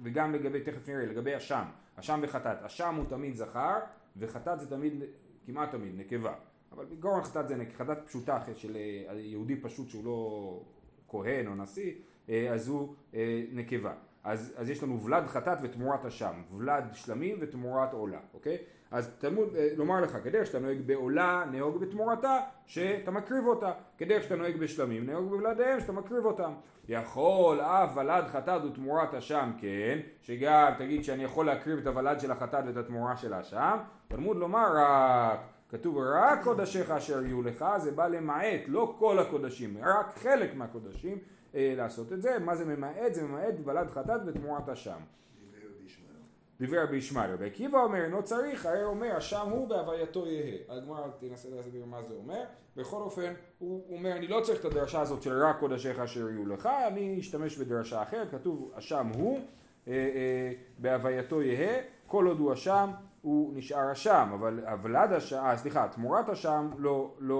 וגם 0.02 0.32
לגבי, 0.32 0.60
תכף 0.60 0.88
נראה, 0.88 1.06
לגבי 1.06 1.36
אשם, 1.36 1.64
אשם 1.96 2.20
וחטאת. 2.22 2.62
אשם 2.62 2.94
הוא 2.94 3.04
תמיד 3.08 3.34
זכר, 3.34 3.78
וחטאת 4.16 4.60
זה 4.60 4.70
תמיד, 4.70 5.02
כמעט 5.46 5.70
תמיד, 5.70 5.92
נקבה. 5.96 6.34
אבל 6.72 6.84
בעיקרון 6.84 7.22
חטאת 7.22 7.48
זה 7.48 7.64
חטאת 7.76 7.98
פשוטה 8.06 8.42
של 8.56 8.76
אה, 8.76 9.18
יהודי 9.18 9.56
פשוט 9.56 9.88
שהוא 9.88 10.04
לא 10.04 10.60
כהן 11.08 11.46
או 11.46 11.54
נשיא, 11.54 11.92
אה, 12.28 12.52
אז 12.52 12.68
הוא 12.68 12.94
אה, 13.14 13.42
נקבה. 13.52 13.94
אז, 14.24 14.54
אז 14.56 14.70
יש 14.70 14.82
לנו 14.82 15.04
ולד 15.04 15.26
חטאת 15.26 15.58
ותמורת 15.62 16.04
אשם, 16.04 16.42
ולד 16.56 16.84
שלמים 16.92 17.36
ותמורת 17.40 17.92
עולה, 17.92 18.18
אוקיי? 18.34 18.58
אז 18.90 19.14
תלמוד 19.18 19.56
אה, 19.56 19.68
לומר 19.76 20.00
לך, 20.00 20.18
כדרך 20.24 20.46
שאתה 20.46 20.58
נוהג 20.58 20.78
בעולה, 20.86 21.44
נהוג 21.50 21.80
בתמורתה, 21.80 22.38
שאתה 22.66 23.10
מקריב 23.10 23.46
אותה. 23.46 23.72
כדרך 23.98 24.22
שאתה 24.22 24.36
נוהג 24.36 24.56
בשלמים, 24.56 25.06
נהוג 25.06 25.30
בבלעדיהם, 25.30 25.80
שאתה 25.80 25.92
מקריב 25.92 26.24
אותם. 26.24 26.52
יכול 26.88 27.60
אף 27.60 27.96
ולד 27.96 28.24
חטאת 28.24 28.64
ותמורת 28.64 29.14
אשם, 29.14 29.52
כן, 29.58 29.98
שגם 30.20 30.72
תגיד 30.78 31.04
שאני 31.04 31.24
יכול 31.24 31.46
להקריב 31.46 31.78
את 31.78 31.86
הוולד 31.86 32.20
של 32.20 32.30
החטאת 32.30 32.64
ואת 32.66 32.76
התמורה 32.76 33.16
של 33.16 33.32
האשם. 33.32 33.78
תלמוד 34.08 34.36
לומר 34.36 34.66
רק, 34.76 35.40
כתוב 35.68 35.98
רק 35.98 36.44
קודשיך 36.44 36.90
אשר 36.90 37.22
יהיו 37.22 37.42
לך, 37.42 37.64
זה 37.78 37.90
בא 37.90 38.06
למעט, 38.06 38.60
לא 38.66 38.94
כל 38.98 39.18
הקודשים, 39.18 39.76
רק 39.82 40.18
חלק 40.18 40.54
מהקודשים 40.54 41.18
לעשות 41.54 42.12
את 42.12 42.22
זה. 42.22 42.38
מה 42.38 42.56
זה 42.56 42.64
ממעט? 42.64 43.14
זה 43.14 43.22
ממעט 43.22 43.54
ולד 43.64 43.90
חטאת 43.90 44.20
ותמורת 44.26 44.68
אשם. 44.68 45.00
דברי 45.40 45.68
רבי 45.68 45.84
ישמעאל. 45.86 46.16
דברי 46.60 46.78
רבי 46.78 46.96
ישמעאל. 46.96 47.32
רבי 47.32 47.46
עקיבא 47.46 47.78
אומר, 47.78 48.04
אינו 48.04 48.22
צריך, 48.22 48.66
הרי 48.66 48.84
אומר, 48.84 49.18
אשם 49.18 49.48
הוא 49.50 49.68
בהווייתו 49.68 50.26
יהא. 50.26 50.56
הגמרא 50.68 51.06
תנסה 51.20 51.48
להסביר 51.50 51.84
מה 51.84 52.02
זה 52.02 52.14
אומר. 52.14 52.44
בכל 52.76 53.02
אופן, 53.02 53.32
הוא 53.58 53.96
אומר, 53.96 54.12
אני 54.12 54.28
לא 54.28 54.40
צריך 54.40 54.60
את 54.60 54.64
הדרשה 54.64 55.00
הזאת 55.00 55.22
של 55.22 55.42
רק 55.42 55.58
קודשיך 55.60 55.98
אשר 55.98 56.28
יהיו 56.28 56.46
לך, 56.46 56.68
אני 56.86 57.20
אשתמש 57.20 57.58
בדרשה 57.58 58.02
אחרת, 58.02 58.30
כתוב, 58.30 58.72
אשם 58.74 59.06
הוא, 59.14 59.40
אה, 59.88 59.92
אה, 59.92 60.52
בהווייתו 60.78 61.42
יהא, 61.42 61.82
כל 62.06 62.26
עוד 62.26 62.38
הוא 62.38 62.52
אשם, 62.52 62.90
הוא 63.22 63.52
נשאר 63.56 63.92
אשם, 63.92 64.30
אבל 64.34 64.60
הוולד 64.66 65.12
אשם, 65.12 65.36
אה, 65.36 65.56
סליחה, 65.56 65.88
תמורת 65.88 66.28
אשם, 66.28 66.70
לא, 66.78 67.14
לא, 67.18 67.34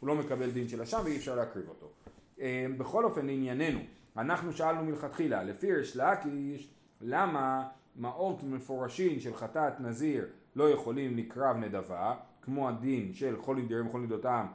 הוא 0.00 0.08
לא 0.08 0.14
מקבל 0.14 0.50
דין 0.50 0.68
של 0.68 0.82
אשם 0.82 1.00
ואי 1.04 1.16
אפשר 1.16 1.34
להקריב 1.34 1.68
אותו. 1.68 1.86
אה, 2.42 2.66
בכל 2.78 3.04
אופן, 3.04 3.26
לענייננו, 3.26 3.80
אנחנו 4.16 4.52
שאלנו 4.52 4.84
מלכתחילה, 4.84 5.42
לפי 5.42 5.72
ריש 5.72 5.96
לקיש, 5.96 6.70
למה 7.00 7.68
מעות 7.96 8.42
מפורשים 8.42 9.20
של 9.20 9.34
חטאת 9.34 9.80
נזיר 9.80 10.26
לא 10.56 10.70
יכולים 10.70 11.16
לקרב 11.16 11.56
נדבה, 11.56 12.14
כמו 12.42 12.68
הדין 12.68 13.12
של 13.12 13.36
כל 13.40 13.56
נדרים 13.56 13.86
וכל 13.86 14.00
נדותם, 14.00 14.46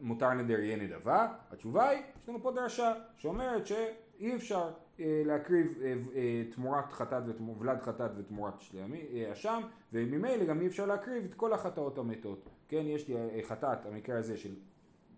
מותר 0.00 0.34
נדר 0.34 0.60
יהיה 0.60 0.76
נדבה? 0.76 1.28
התשובה 1.50 1.88
היא, 1.88 2.02
יש 2.22 2.28
לנו 2.28 2.42
פה 2.42 2.52
דרשה 2.52 2.92
שאומרת 3.16 3.66
שאי 3.66 4.36
אפשר 4.36 4.70
אה, 5.00 5.22
להקריב 5.26 5.78
אה, 5.82 5.94
אה, 6.14 6.42
תמורת 6.54 6.92
חטאת 6.92 7.22
ולד 7.58 7.82
חטאת 7.82 8.10
ותמורת 8.16 8.54
אה, 8.74 9.32
אשם, 9.32 9.62
וממילא 9.92 10.44
גם 10.44 10.60
אי 10.60 10.66
אפשר 10.66 10.86
להקריב 10.86 11.24
את 11.24 11.34
כל 11.34 11.52
החטאות 11.52 11.98
המתות. 11.98 12.48
כן, 12.68 12.82
יש 12.86 13.08
לי 13.08 13.16
אה, 13.16 13.40
חטאת, 13.42 13.86
המקרה 13.86 14.18
הזה 14.18 14.36
של 14.36 14.54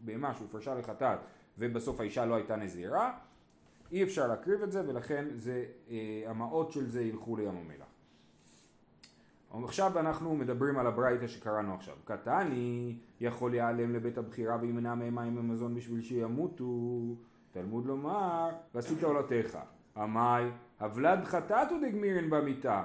בהמה 0.00 0.34
שהופרשה 0.34 0.74
לחטאת 0.74 1.18
ובסוף 1.60 2.00
האישה 2.00 2.26
לא 2.26 2.34
הייתה 2.34 2.56
נזירה, 2.56 3.18
אי 3.92 4.02
אפשר 4.02 4.26
להקריב 4.26 4.62
את 4.62 4.72
זה 4.72 4.82
ולכן 4.88 5.24
זה, 5.34 5.64
אה, 5.90 6.22
המעות 6.26 6.72
של 6.72 6.90
זה 6.90 7.02
ילכו 7.02 7.36
לים 7.36 7.56
המלח. 7.56 7.86
עכשיו 9.64 9.98
אנחנו 9.98 10.36
מדברים 10.36 10.78
על 10.78 10.86
הברייתא 10.86 11.26
שקראנו 11.26 11.74
עכשיו. 11.74 11.94
קטני 12.04 12.96
יכול 13.20 13.50
להיעלם 13.50 13.94
לבית 13.94 14.18
הבחירה 14.18 14.56
וימנע 14.60 14.94
מהם 14.94 15.14
מים 15.14 15.38
ומזון 15.38 15.74
בשביל 15.74 16.02
שימותו. 16.02 16.64
תלמוד 17.52 17.86
לומר, 17.86 18.48
ועשית 18.74 19.02
עולתך. 19.02 19.58
המאי, 19.94 20.44
הוולד 20.80 21.24
חטאת 21.24 21.72
ודגמירן 21.72 22.30
במיתה. 22.30 22.84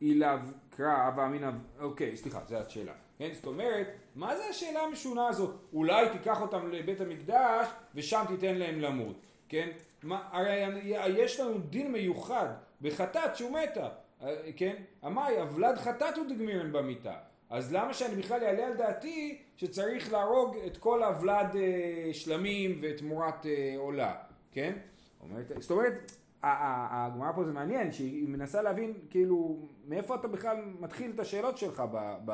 אילאו 0.00 0.38
קרא 0.76 1.06
הווה 1.06 1.26
אמינא, 1.26 1.50
אוקיי, 1.80 2.16
סליחה, 2.16 2.40
זו 2.48 2.56
השאלה. 2.56 2.92
כן, 3.22 3.32
זאת 3.32 3.46
אומרת, 3.46 3.86
מה 4.14 4.36
זה 4.36 4.44
השאלה 4.50 4.80
המשונה 4.80 5.28
הזאת? 5.28 5.54
אולי 5.72 6.08
תיקח 6.08 6.40
אותם 6.40 6.70
לבית 6.70 7.00
המקדש 7.00 7.66
ושם 7.94 8.24
תיתן 8.28 8.54
להם 8.54 8.80
למות, 8.80 9.16
כן? 9.48 9.68
מה, 10.02 10.28
הרי 10.30 11.22
יש 11.22 11.40
לנו 11.40 11.58
דין 11.58 11.92
מיוחד 11.92 12.46
בחטאת 12.80 13.36
שהוא 13.36 13.50
מתה, 13.50 13.88
אה, 14.22 14.36
כן? 14.56 14.74
אמאי, 15.06 15.42
אבלד 15.42 15.78
חטאת 15.78 16.16
הוא 16.16 16.26
דגמירן 16.26 16.72
במיתה. 16.72 17.14
אז 17.50 17.72
למה 17.72 17.94
שאני 17.94 18.14
בכלל 18.14 18.44
אעלה 18.44 18.66
על 18.66 18.74
דעתי 18.74 19.42
שצריך 19.56 20.12
להרוג 20.12 20.56
את 20.66 20.76
כל 20.76 21.02
הוולד 21.02 21.56
אה, 21.56 22.10
שלמים 22.12 22.78
ותמורת 22.82 23.46
אה, 23.46 23.74
עולה, 23.76 24.14
כן? 24.52 24.72
אומרת, 25.20 25.52
זאת 25.58 25.70
אומרת, 25.70 26.12
הגמרא 26.42 27.32
פה 27.32 27.44
זה 27.44 27.52
מעניין, 27.52 27.92
שהיא 27.92 28.28
מנסה 28.28 28.62
להבין 28.62 28.94
כאילו 29.10 29.68
מאיפה 29.88 30.14
אתה 30.14 30.28
בכלל 30.28 30.56
מתחיל 30.80 31.10
את 31.14 31.20
השאלות 31.20 31.58
שלך 31.58 31.80
ב, 31.92 32.16
ב, 32.24 32.32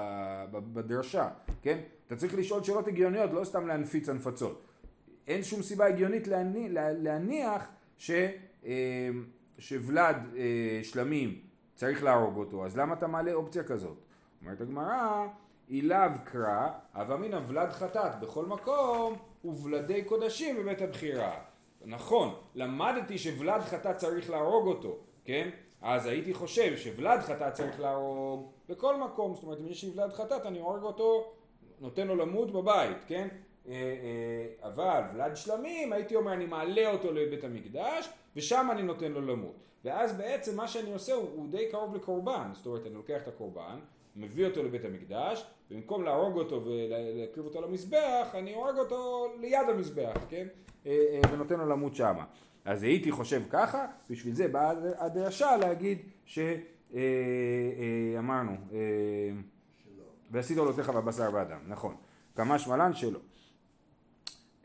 ב, 0.51 0.59
בדרשה, 0.73 1.29
כן? 1.63 1.79
אתה 2.07 2.17
צריך 2.17 2.35
לשאול 2.35 2.63
שאלות 2.63 2.89
הגיוניות, 2.89 3.33
לא 3.33 3.45
סתם 3.45 3.67
להנפיץ 3.67 4.09
הנפצות. 4.09 4.63
אין 5.27 5.43
שום 5.43 5.63
סיבה 5.63 5.87
הגיונית 5.87 6.29
להניח, 6.29 6.71
להניח 6.75 7.71
ש, 7.99 8.11
אה, 8.67 9.09
שוולד 9.59 10.17
אה, 10.37 10.81
שלמים 10.83 11.41
צריך 11.75 12.03
להרוג 12.03 12.37
אותו, 12.37 12.67
אז 12.67 12.77
למה 12.77 12.95
אתה 12.95 13.07
מעלה 13.07 13.33
אופציה 13.33 13.65
כזאת? 13.65 13.99
אומרת 14.43 14.61
הגמרא, 14.61 15.27
אילאו 15.69 16.11
קרא, 16.25 16.69
הווה 16.95 17.17
אמינא 17.17 17.41
ולד 17.49 17.71
חטאת 17.71 18.21
בכל 18.21 18.47
מקום 18.47 19.17
ובלדי 19.45 20.05
קודשים 20.05 20.57
בבית 20.57 20.83
הבחירה. 20.83 21.48
נכון, 21.85 22.35
למדתי 22.55 23.19
שוולד 23.19 23.61
חטאת 23.61 23.97
צריך 23.97 24.31
להרוג 24.31 24.67
אותו, 24.67 24.99
כן? 25.25 25.51
אז 25.83 26.07
הייתי 26.07 26.35
חושב 26.35 26.77
שוולד 26.77 27.21
חטאת 27.21 27.53
צריך 27.53 27.81
להרוג 27.81 28.53
בכל 28.69 28.97
מקום, 28.97 29.35
זאת 29.35 29.43
אומרת 29.43 29.59
אם 29.61 29.69
יש 29.69 29.85
לי 29.85 29.91
ולד 29.91 30.13
חטאת 30.13 30.47
אני 30.47 30.59
הורג 30.59 30.83
אותו, 30.83 31.33
נותן 31.81 32.07
לו 32.07 32.17
למות 32.17 32.53
בבית, 32.53 32.97
כן? 33.07 33.29
אה, 33.69 33.73
אה, 33.73 34.69
אבל 34.69 35.01
ולד 35.15 35.37
שלמים 35.37 35.93
הייתי 35.93 36.17
אומר 36.17 36.33
אני 36.33 36.47
מעלה 36.47 36.91
אותו 36.93 37.13
לבית 37.13 37.45
המקדש 37.45 38.09
ושם 38.37 38.69
אני 38.73 38.83
נותן 38.83 39.13
לו 39.13 39.21
למות 39.21 39.55
ואז 39.85 40.13
בעצם 40.13 40.57
מה 40.57 40.69
שאני 40.69 40.93
עושה 40.93 41.15
הוא, 41.15 41.29
הוא 41.35 41.49
די 41.51 41.69
קרוב 41.71 41.95
לקורבן 41.95 42.51
זאת 42.55 42.67
אומרת 42.67 42.87
אני 42.87 42.95
לוקח 42.95 43.23
את 43.23 43.29
הקורבן 43.29 43.79
מביא 44.17 44.47
אותו 44.47 44.63
לבית 44.63 44.85
המקדש 44.85 45.45
במקום 45.71 46.05
להרוג 46.05 46.37
אותו 46.37 46.65
ולהקריב 46.65 47.47
אותו 47.47 47.61
למזבח 47.61 48.29
אני 48.35 48.55
הורג 48.55 48.79
אותו 48.79 49.27
ליד 49.41 49.69
המזבח 49.69 50.17
כן 50.29 50.47
ונותן 51.33 51.59
לו 51.59 51.69
למות 51.69 51.95
שמה 51.95 52.25
אז 52.65 52.83
הייתי 52.83 53.13
חושב 53.13 53.43
ככה 53.51 53.87
בשביל 54.11 54.35
זה 54.35 54.49
באה 54.49 54.73
הדרשה 54.99 55.57
להגיד 55.57 55.99
שאמרנו 56.95 58.57
ועשית 60.31 60.59
עולותיך 60.59 60.91
בבשר 60.91 61.31
ואדם 61.33 61.59
נכון 61.67 61.95
כמה 62.35 62.59
שמלן 62.59 62.93
שלא 62.93 63.19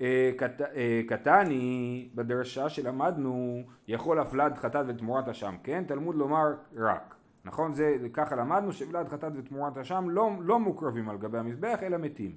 אה, 0.02 0.32
אה, 0.76 1.02
קטני 1.08 2.10
בדרשה 2.16 2.70
שלמדנו 2.70 3.64
יכול 3.88 4.20
הפלד 4.20 4.58
חטאת 4.58 4.86
ותמורת 4.88 5.28
אשם, 5.28 5.56
כן? 5.64 5.84
תלמוד 5.88 6.16
לומר 6.16 6.54
רק, 6.76 7.16
נכון? 7.46 7.74
זה 7.74 7.98
ככה 8.14 8.36
למדנו 8.36 8.74
שוולד 8.74 9.10
חטאת 9.10 9.32
ותמורת 9.36 9.78
אשם 9.78 10.10
לא, 10.10 10.32
לא 10.42 10.60
מוקרבים 10.60 11.10
על 11.10 11.18
גבי 11.18 11.38
המזבח 11.38 11.80
אלא 11.82 11.98
מתים. 11.98 12.36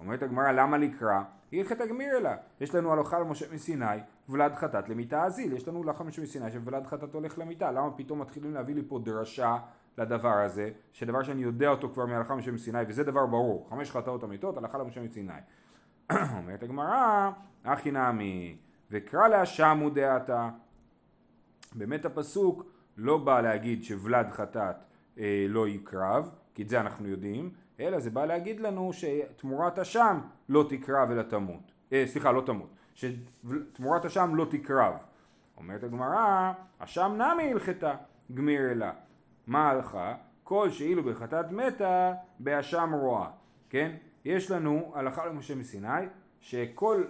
אומרת 0.00 0.22
הגמרא 0.22 0.52
למה 0.52 0.78
לקרא? 0.78 1.22
הלכת 1.52 1.78
גמיר 1.88 2.16
אלא. 2.16 2.30
יש 2.60 2.74
לנו 2.74 2.92
הלכה 2.92 3.20
למשה 3.20 3.46
מסיני 3.52 3.98
ולד 4.28 4.54
חטאת 4.54 4.88
למיתה 4.88 5.24
אזיל. 5.24 5.52
יש 5.52 5.68
לנו 5.68 5.82
הלכה 5.82 6.04
למשה 6.04 6.22
מסיני 6.22 6.50
שוולד 6.50 6.86
חטאת 6.86 7.14
הולך 7.14 7.38
למיתה. 7.38 7.72
למה 7.72 7.90
פתאום 7.90 8.20
מתחילים 8.20 8.54
להביא 8.54 8.74
לי 8.74 8.82
פה 8.88 8.98
דרשה 9.04 9.58
לדבר 9.98 10.28
הזה, 10.28 10.70
שדבר 10.92 11.22
שאני 11.22 11.42
יודע 11.42 11.68
אותו 11.68 11.88
כבר 11.88 12.06
מהלכה 12.06 12.34
למשה 12.34 12.50
מסיני 12.50 12.78
וזה 12.88 13.04
דבר 13.04 13.26
ברור. 13.26 13.66
חמש 13.70 13.90
חטאות 13.90 14.24
אמיתות 14.24 14.56
הלכה 14.56 14.78
למשה 14.78 15.00
מסיני. 15.02 15.32
אומרת 16.38 16.62
הגמרא, 16.62 17.30
הכי 17.64 17.90
נמי, 17.90 18.56
וקרא 18.90 19.28
להשמו 19.28 19.90
דעתה. 19.90 20.50
באמת 21.74 22.04
הפסוק 22.04 22.64
לא 22.96 23.18
בא 23.18 23.40
להגיד 23.40 23.84
שוולד 23.84 24.30
חטאת 24.30 24.76
אה, 25.18 25.46
לא 25.48 25.68
יקרב, 25.68 26.30
כי 26.54 26.62
את 26.62 26.68
זה 26.68 26.80
אנחנו 26.80 27.08
יודעים, 27.08 27.50
אלא 27.82 28.00
זה 28.00 28.10
בא 28.10 28.24
להגיד 28.24 28.60
לנו 28.60 28.90
שתמורת 28.92 29.78
אשם 29.78 30.20
לא 30.48 30.64
תקרב 30.68 31.10
אלא 31.10 31.22
תמות. 31.22 31.72
אה, 31.92 32.04
סליחה, 32.06 32.32
לא 32.32 32.40
תמות. 32.40 32.68
שתמורת 32.94 34.04
אשם 34.04 34.34
לא 34.34 34.46
תקרב. 34.50 34.94
אומרת 35.56 35.84
הגמרא, 35.84 36.52
אשם 36.78 37.12
נמי 37.16 37.52
הלכתה, 37.52 37.94
גמיר 38.34 38.70
אלה. 38.70 38.92
מה 39.46 39.70
הלכה? 39.70 40.14
כל 40.44 40.70
שאילו 40.70 41.02
בחטאת 41.04 41.50
מתה, 41.50 42.12
באשם 42.38 42.90
רואה. 42.94 43.30
כן? 43.70 43.96
יש 44.24 44.50
לנו 44.50 44.92
הלכה 44.94 45.26
למשה 45.26 45.54
מסיני 45.54 46.06
שכל 46.40 47.04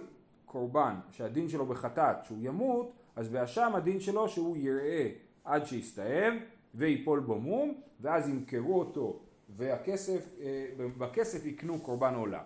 קורבן 0.45 0.95
שהדין 1.11 1.49
שלו 1.49 1.65
בחטאת 1.65 2.25
שהוא 2.25 2.37
ימות 2.41 2.93
אז 3.15 3.29
באשם 3.29 3.71
הדין 3.75 3.99
שלו 3.99 4.29
שהוא 4.29 4.57
יראה 4.57 5.09
עד 5.43 5.65
שיסתאב 5.65 6.33
ויפול 6.75 7.19
בו 7.19 7.39
מום 7.39 7.73
ואז 8.01 8.29
ימכרו 8.29 8.79
אותו 8.79 9.19
והכסף, 9.57 10.29
אה, 10.41 10.65
בכסף 10.97 11.45
יקנו 11.45 11.79
קורבן 11.79 12.15
עולה. 12.15 12.43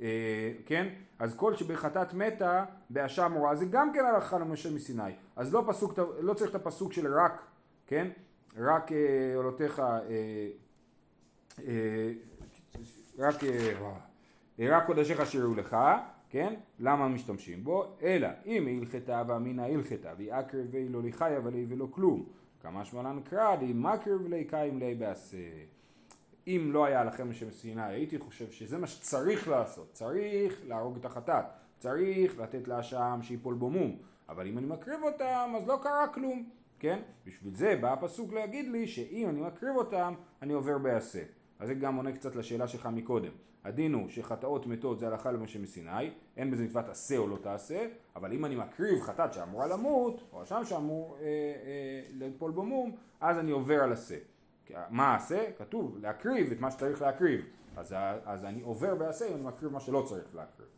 אה, 0.00 0.52
כן? 0.66 0.88
אז 1.18 1.36
כל 1.36 1.54
שבחטאת 1.54 2.14
מתה 2.14 2.64
באשם 2.90 3.32
רואה 3.36 3.56
זה 3.56 3.64
גם 3.64 3.92
כן 3.92 4.04
הלכה 4.04 4.38
למשה 4.38 4.70
מסיני 4.70 5.12
אז 5.36 5.54
לא, 5.54 5.64
פסוק, 5.66 5.98
לא 6.20 6.34
צריך 6.34 6.50
את 6.50 6.54
הפסוק 6.54 6.92
של 6.92 7.14
רק, 7.14 7.46
כן? 7.86 8.08
רק 8.56 8.92
אה, 8.92 9.36
עולותיך 9.36 9.82
רק, 13.18 13.44
אה, 13.44 13.72
רק 14.68 14.86
קודשיך 14.86 15.26
שיראו 15.26 15.54
לך, 15.54 15.76
כן? 16.30 16.54
למה 16.78 17.08
משתמשים 17.08 17.64
בו? 17.64 17.96
אלא 18.02 18.28
אם 18.46 18.66
הלכתה 18.80 19.22
ואמינא 19.28 19.62
הלכתה 19.62 20.12
ויעקרב 20.16 20.66
לא 20.88 21.02
לחיה 21.02 21.40
ולי 21.44 21.66
ולא 21.68 21.88
כלום 21.90 22.26
כמה 22.62 22.84
שמלן 22.84 23.20
קרא 23.20 23.56
די 23.56 23.72
מקרב 23.74 24.26
לי 24.26 24.44
קיים 24.44 24.78
לי 24.78 24.94
בעשה 24.94 25.36
אם 26.46 26.70
לא 26.72 26.84
היה 26.84 27.04
לכם 27.04 27.32
שם 27.32 27.50
סיני 27.50 27.82
הייתי 27.82 28.18
חושב 28.18 28.50
שזה 28.50 28.78
מה 28.78 28.86
שצריך 28.86 29.48
לעשות 29.48 29.92
צריך 29.92 30.60
להרוג 30.66 30.96
את 30.96 31.04
החטאת 31.04 31.44
צריך 31.78 32.38
לתת 32.38 32.68
לאשם 32.68 33.18
שיפול 33.22 33.54
בו 33.54 33.70
מום 33.70 33.96
אבל 34.28 34.46
אם 34.46 34.58
אני 34.58 34.66
מקריב 34.66 35.02
אותם 35.02 35.52
אז 35.56 35.68
לא 35.68 35.78
קרה 35.82 36.08
כלום 36.14 36.48
כן? 36.78 36.98
בשביל 37.26 37.54
זה 37.54 37.76
בא 37.80 37.92
הפסוק 37.92 38.32
להגיד 38.32 38.68
לי 38.68 38.86
שאם 38.86 39.28
אני 39.28 39.40
מקריב 39.40 39.76
אותם 39.76 40.14
אני 40.42 40.52
עובר 40.52 40.78
בעשה 40.78 41.22
אז 41.58 41.68
זה 41.68 41.74
גם 41.74 41.96
עונה 41.96 42.12
קצת 42.12 42.36
לשאלה 42.36 42.68
שלך 42.68 42.86
מקודם. 42.86 43.32
הדין 43.64 43.94
הוא 43.94 44.08
שחטאות 44.08 44.66
מתות 44.66 44.98
זה 44.98 45.06
הלכה 45.06 45.32
למשה 45.32 45.58
מסיני, 45.58 46.10
אין 46.36 46.50
בזה 46.50 46.64
מצוות 46.64 46.88
עשה 46.88 47.16
או 47.16 47.26
לא 47.26 47.36
תעשה, 47.36 47.86
אבל 48.16 48.32
אם 48.32 48.44
אני 48.44 48.56
מקריב 48.56 49.00
חטאת 49.00 49.34
שאמורה 49.34 49.66
למות, 49.66 50.22
או 50.32 50.42
אשם 50.42 50.64
שאמור 50.64 51.16
אה, 51.20 51.24
אה, 51.24 52.02
ליפול 52.10 52.50
במום, 52.50 52.96
אז 53.20 53.38
אני 53.38 53.50
עובר 53.50 53.82
על 53.82 53.92
עשה. 53.92 54.16
מה 54.90 55.16
עשה? 55.16 55.44
כתוב 55.58 55.98
להקריב 56.00 56.52
את 56.52 56.60
מה 56.60 56.70
שצריך 56.70 57.02
להקריב. 57.02 57.40
אז, 57.76 57.94
אז 58.24 58.44
אני 58.44 58.62
עובר 58.62 58.94
בעשה 58.94 59.28
אם 59.28 59.34
אני 59.34 59.42
מקריב 59.44 59.72
מה 59.72 59.80
שלא 59.80 60.04
צריך 60.08 60.34
להקריב. 60.34 60.68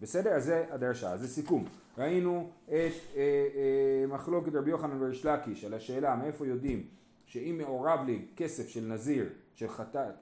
בסדר? 0.00 0.30
אז 0.30 0.44
זה 0.44 0.64
הדרשה, 0.70 1.16
זה 1.16 1.28
סיכום. 1.28 1.64
ראינו 1.98 2.50
את 2.64 2.70
אה, 2.72 2.88
אה, 3.16 4.06
מחלוקת 4.08 4.54
רבי 4.54 4.70
יוחנן 4.70 5.02
וריש 5.02 5.24
לקיש 5.24 5.64
על 5.64 5.74
השאלה 5.74 6.16
מאיפה 6.16 6.46
יודעים 6.46 6.86
שאם 7.26 7.58
מעורב 7.58 8.00
לי 8.06 8.26
כסף 8.36 8.68
של 8.68 8.80
נזיר 8.80 9.28
של 9.54 9.68
חטאת, 9.68 10.14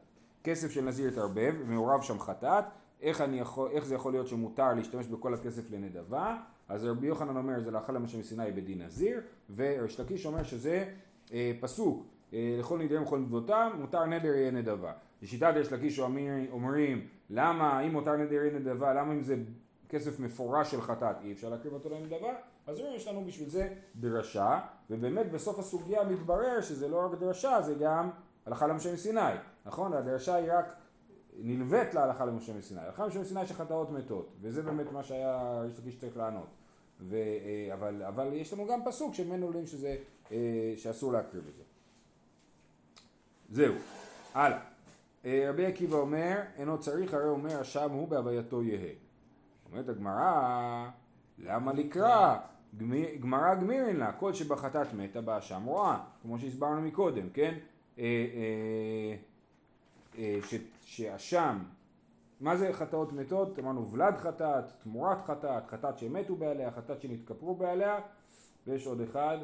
כסף 0.45 0.71
של 0.71 0.85
נזיר 0.85 1.09
התערבב, 1.09 1.55
ומעורב 1.61 2.03
שם 2.03 2.21
חטאת, 2.21 2.65
איך, 3.03 3.25
יכול, 3.33 3.71
איך 3.71 3.85
זה 3.85 3.95
יכול 3.95 4.13
להיות 4.13 4.29
שמותר 4.29 4.75
להשתמש 4.75 5.07
בכל 5.07 5.35
הכסף 5.35 5.71
לנדבה? 5.71 6.37
אז 6.69 6.85
רבי 6.85 7.07
יוחנן 7.07 7.37
אומר 7.37 7.61
זה 7.61 7.71
לאכל 7.71 7.93
למשל 7.93 8.19
מסיני 8.19 8.53
בדין 8.53 8.83
נזיר, 8.83 9.21
וריש 9.57 10.01
לקיש 10.01 10.27
אומר 10.27 10.43
שזה 10.43 10.85
אה, 11.33 11.53
פסוק, 11.61 12.07
לכל 12.33 12.79
נדרים 12.79 13.03
וכל 13.03 13.19
נדבותם, 13.19 13.71
מותר 13.79 14.05
נדר 14.05 14.35
יהיה 14.35 14.51
נדבה. 14.51 14.93
לשיטת 15.23 15.53
ריש 15.55 15.73
לקיש 15.73 15.99
אומרים, 16.51 17.07
למה 17.31 17.81
אם 17.81 17.93
מותר 17.93 18.17
נדר 18.17 18.33
יהיה 18.33 18.59
נדבה, 18.59 18.95
למה 18.95 19.13
אם 19.13 19.21
זה 19.21 19.37
כסף 19.89 20.21
מפורש 20.21 20.71
של 20.71 20.83
חטאת 20.83 21.17
אי 21.25 21.33
אפשר 21.33 21.49
להקריב 21.49 21.75
אותו 21.75 21.89
לנדבה? 21.91 22.33
אז 22.67 22.79
אומרים 22.79 22.97
יש 22.97 23.09
לנו 23.09 23.25
בשביל 23.25 23.49
זה 23.49 23.69
דרשה, 23.97 24.61
ובאמת 24.91 25.33
בסוף 25.33 25.59
הסוגיה 25.59 26.05
מתברר 26.05 26.61
שזה 26.61 26.89
לא 26.89 27.07
רק 27.07 27.19
דרשה, 27.19 27.61
זה 27.63 27.75
גם 27.75 28.11
הלכה 28.47 28.67
למשה 28.67 28.93
מסיני, 28.93 29.21
נכון? 29.67 29.93
הדרשה 29.93 30.35
היא 30.35 30.53
רק 30.53 30.75
נלווית 31.39 31.95
להלכה 31.95 32.25
למשה 32.25 32.53
מסיני. 32.55 32.81
הלכה 32.81 33.05
למשה 33.05 33.21
מסיני 33.21 33.47
שחטאות 33.47 33.91
מתות, 33.91 34.33
וזה 34.41 34.63
באמת 34.63 34.93
מה 34.93 35.03
שהיה 35.03 35.61
ריש 35.61 35.79
לקיש 35.79 35.97
צריך 35.97 36.17
לענות. 36.17 36.49
ו, 37.01 37.15
אה, 37.17 37.75
אבל, 37.75 38.03
אבל 38.03 38.33
יש 38.33 38.53
לנו 38.53 38.67
גם 38.67 38.81
פסוק 38.85 39.15
שממנו 39.15 39.47
עולים 39.47 39.67
שזה, 39.67 39.97
אה, 40.33 40.75
שאסור 40.77 41.13
להקריב 41.13 41.45
את 41.49 41.57
זה. 41.57 41.63
זהו, 43.51 43.75
הלאה. 44.35 44.59
אה, 45.25 45.47
רבי 45.51 45.67
עקיבא 45.67 45.97
אומר, 45.97 46.41
אינו 46.57 46.81
צריך, 46.81 47.15
הרי 47.15 47.29
אומר, 47.29 47.61
השם 47.61 47.91
הוא 47.91 48.09
בהווייתו 48.09 48.63
יהא. 48.63 48.89
אומרת 49.71 49.89
הגמרא, 49.89 50.89
למה 51.39 51.73
לקרא? 51.73 52.37
גמרא 53.21 53.55
גמירין 53.55 53.97
לה, 53.97 54.13
כל 54.13 54.33
שבחטאת 54.33 54.95
מתה 54.95 55.21
באשם 55.21 55.65
רואה, 55.65 55.99
כמו 56.23 56.39
שהסברנו 56.39 56.81
מקודם, 56.81 57.31
כן? 57.31 57.55
אה, 57.99 59.15
אה, 60.19 60.39
ש- 60.49 60.55
שאשם, 60.85 61.59
מה 62.41 62.57
זה 62.57 62.73
חטאות 62.73 63.13
מתות? 63.13 63.59
אמרנו 63.59 63.93
ולד 63.93 64.17
חטאת, 64.17 64.65
תמורת 64.83 65.19
חטאת, 65.27 65.67
חטאת 65.67 65.99
שמתו 65.99 66.37
בעליה, 66.37 66.71
חטאת 66.71 67.03
שנתכפרו 67.03 67.55
בעליה, 67.55 67.99
ויש 68.67 68.87
עוד 68.87 69.01
אחד, 69.01 69.39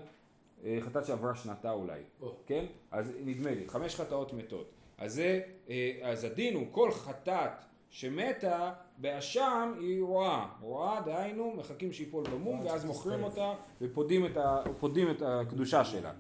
חטאת 0.81 1.07
שעברה 1.07 1.35
שנתה 1.35 1.71
אולי, 1.71 2.01
או. 2.21 2.37
כן? 2.47 2.65
אז 2.91 3.13
נדמה 3.25 3.51
לי, 3.51 3.69
חמש 3.69 3.97
חטאות 3.97 4.33
מתות. 4.33 4.71
אז, 4.99 5.15
זה, 5.15 5.41
אה, 5.71 5.99
אז 6.03 6.25
הדין 6.25 6.55
הוא 6.55 6.67
כל 6.71 6.93
חטאת 6.93 7.51
שמתה 7.91 8.73
באשם 8.99 9.75
היא 9.81 10.03
רואה. 10.03 10.47
רואה, 10.61 11.01
דהיינו, 11.01 11.55
מחכים 11.57 11.93
שיפול 11.93 12.25
במום 12.25 12.61
ואז 12.61 12.85
מוכרים 12.85 13.23
אותה 13.23 13.53
ופודים 13.81 14.27
את, 14.27 14.37
ה, 14.37 14.63
פודים 14.79 15.11
את 15.11 15.23
הקדושה 15.23 15.85
שלה. 15.85 16.13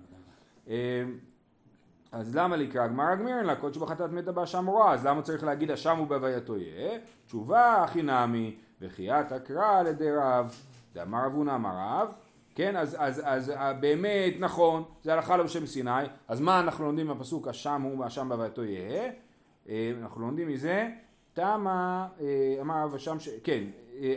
אה, 0.68 1.04
אז 2.12 2.36
למה 2.36 2.56
לקרא 2.56 2.86
גמר 2.86 3.04
הגמירן 3.04 3.44
לה, 3.44 3.56
קודש 3.56 3.76
בחטאת 3.76 4.10
מתה 4.10 4.32
באשם 4.32 4.66
רואה, 4.66 4.92
אז 4.92 5.06
למה 5.06 5.22
צריך 5.22 5.44
להגיד 5.44 5.70
אשם 5.70 5.98
הוא 5.98 6.06
בהווייתו 6.06 6.56
יהיה? 6.56 6.98
תשובה 7.26 7.82
הכי 7.84 8.02
נמי, 8.02 8.56
וחיית 8.80 9.32
הקרא 9.32 9.78
על 9.78 9.86
ידי 9.86 10.10
רב, 10.10 10.54
דאמר 10.94 11.26
אבונה 11.26 11.54
אמר 11.54 11.74
רב, 11.76 12.12
כן, 12.54 12.76
אז, 12.76 12.96
אז, 12.98 13.22
אז 13.24 13.50
אה, 13.50 13.72
באמת 13.72 14.34
נכון, 14.38 14.84
זה 15.04 15.14
הלכה 15.14 15.36
לו 15.36 15.44
בשם 15.44 15.66
סיני, 15.66 15.90
אז 16.28 16.40
מה 16.40 16.60
אנחנו 16.60 16.84
לומדים 16.84 17.06
מהפסוק 17.06 17.48
אשם 17.48 17.82
הוא 17.82 18.04
ואשם 18.04 18.28
בהווייתו 18.28 18.64
יהיה? 18.64 19.10
אה, 19.68 19.92
אנחנו 20.02 20.20
לומדים 20.20 20.48
מזה, 20.48 20.88
תמה, 21.32 22.08
אה, 22.20 22.56
אמר 22.60 22.84
רב 22.84 22.94
אשם, 22.94 23.20
ש... 23.20 23.28
כן, 23.44 23.64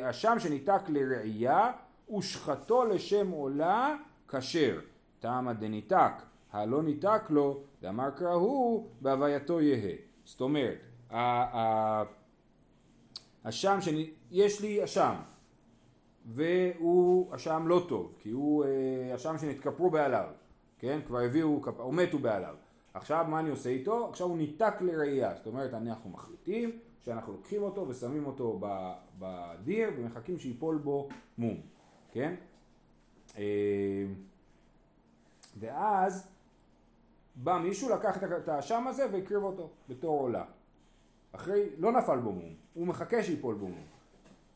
אשם 0.01 0.35
שניתק 0.39 0.81
לראייה 0.87 1.71
ושחטו 2.17 2.85
לשם 2.85 3.31
עולה 3.31 3.95
כשר, 4.27 4.79
תמה 5.19 5.53
דניתק, 5.53 6.11
הלא 6.53 6.83
ניתק 6.83 7.21
לו, 7.29 7.61
דאמר 7.81 8.09
קרא 8.09 8.33
הוא 8.33 8.87
בהווייתו 9.01 9.61
יהא. 9.61 9.91
זאת 10.25 10.41
אומרת, 10.41 10.77
ה- 11.09 11.57
ה- 11.57 12.03
אשם, 13.43 13.81
שאני, 13.81 14.09
יש 14.31 14.61
לי 14.61 14.83
אשם, 14.83 15.13
והוא 16.25 17.35
אשם 17.35 17.67
לא 17.67 17.85
טוב, 17.89 18.13
כי 18.19 18.29
הוא 18.29 18.65
אה, 18.65 19.15
אשם 19.15 19.37
שנתכפרו 19.37 19.89
בעליו, 19.89 20.27
כן? 20.79 20.99
כבר 21.05 21.19
הביאו, 21.19 21.61
או 21.79 21.91
מתו 21.91 22.19
בעליו. 22.19 22.55
עכשיו 22.93 23.25
מה 23.29 23.39
אני 23.39 23.49
עושה 23.49 23.69
איתו? 23.69 24.09
עכשיו 24.09 24.27
הוא 24.27 24.37
ניתק 24.37 24.73
לראייה, 24.81 25.35
זאת 25.35 25.47
אומרת 25.47 25.73
אנחנו 25.73 26.09
מחליטים 26.09 26.79
שאנחנו 27.01 27.33
לוקחים 27.33 27.63
אותו 27.63 27.87
ושמים 27.87 28.25
אותו 28.25 28.61
בדיר 29.19 29.89
ומחכים 29.97 30.39
שיפול 30.39 30.77
בו 30.77 31.09
מום, 31.37 31.57
כן? 32.11 32.35
אה, 33.37 34.05
ואז 35.59 36.27
בא 37.35 37.57
מישהו 37.57 37.89
לקח 37.89 38.23
את 38.23 38.47
האשם 38.47 38.87
הזה 38.87 39.05
והקריב 39.11 39.43
אותו 39.43 39.69
בתור 39.89 40.21
עולה. 40.21 40.45
אחרי, 41.31 41.69
לא 41.77 41.91
נפל 41.91 42.17
בו 42.17 42.31
מום, 42.31 42.53
הוא 42.73 42.87
מחכה 42.87 43.23
שיפול 43.23 43.55
בו 43.55 43.67
מום. 43.67 43.94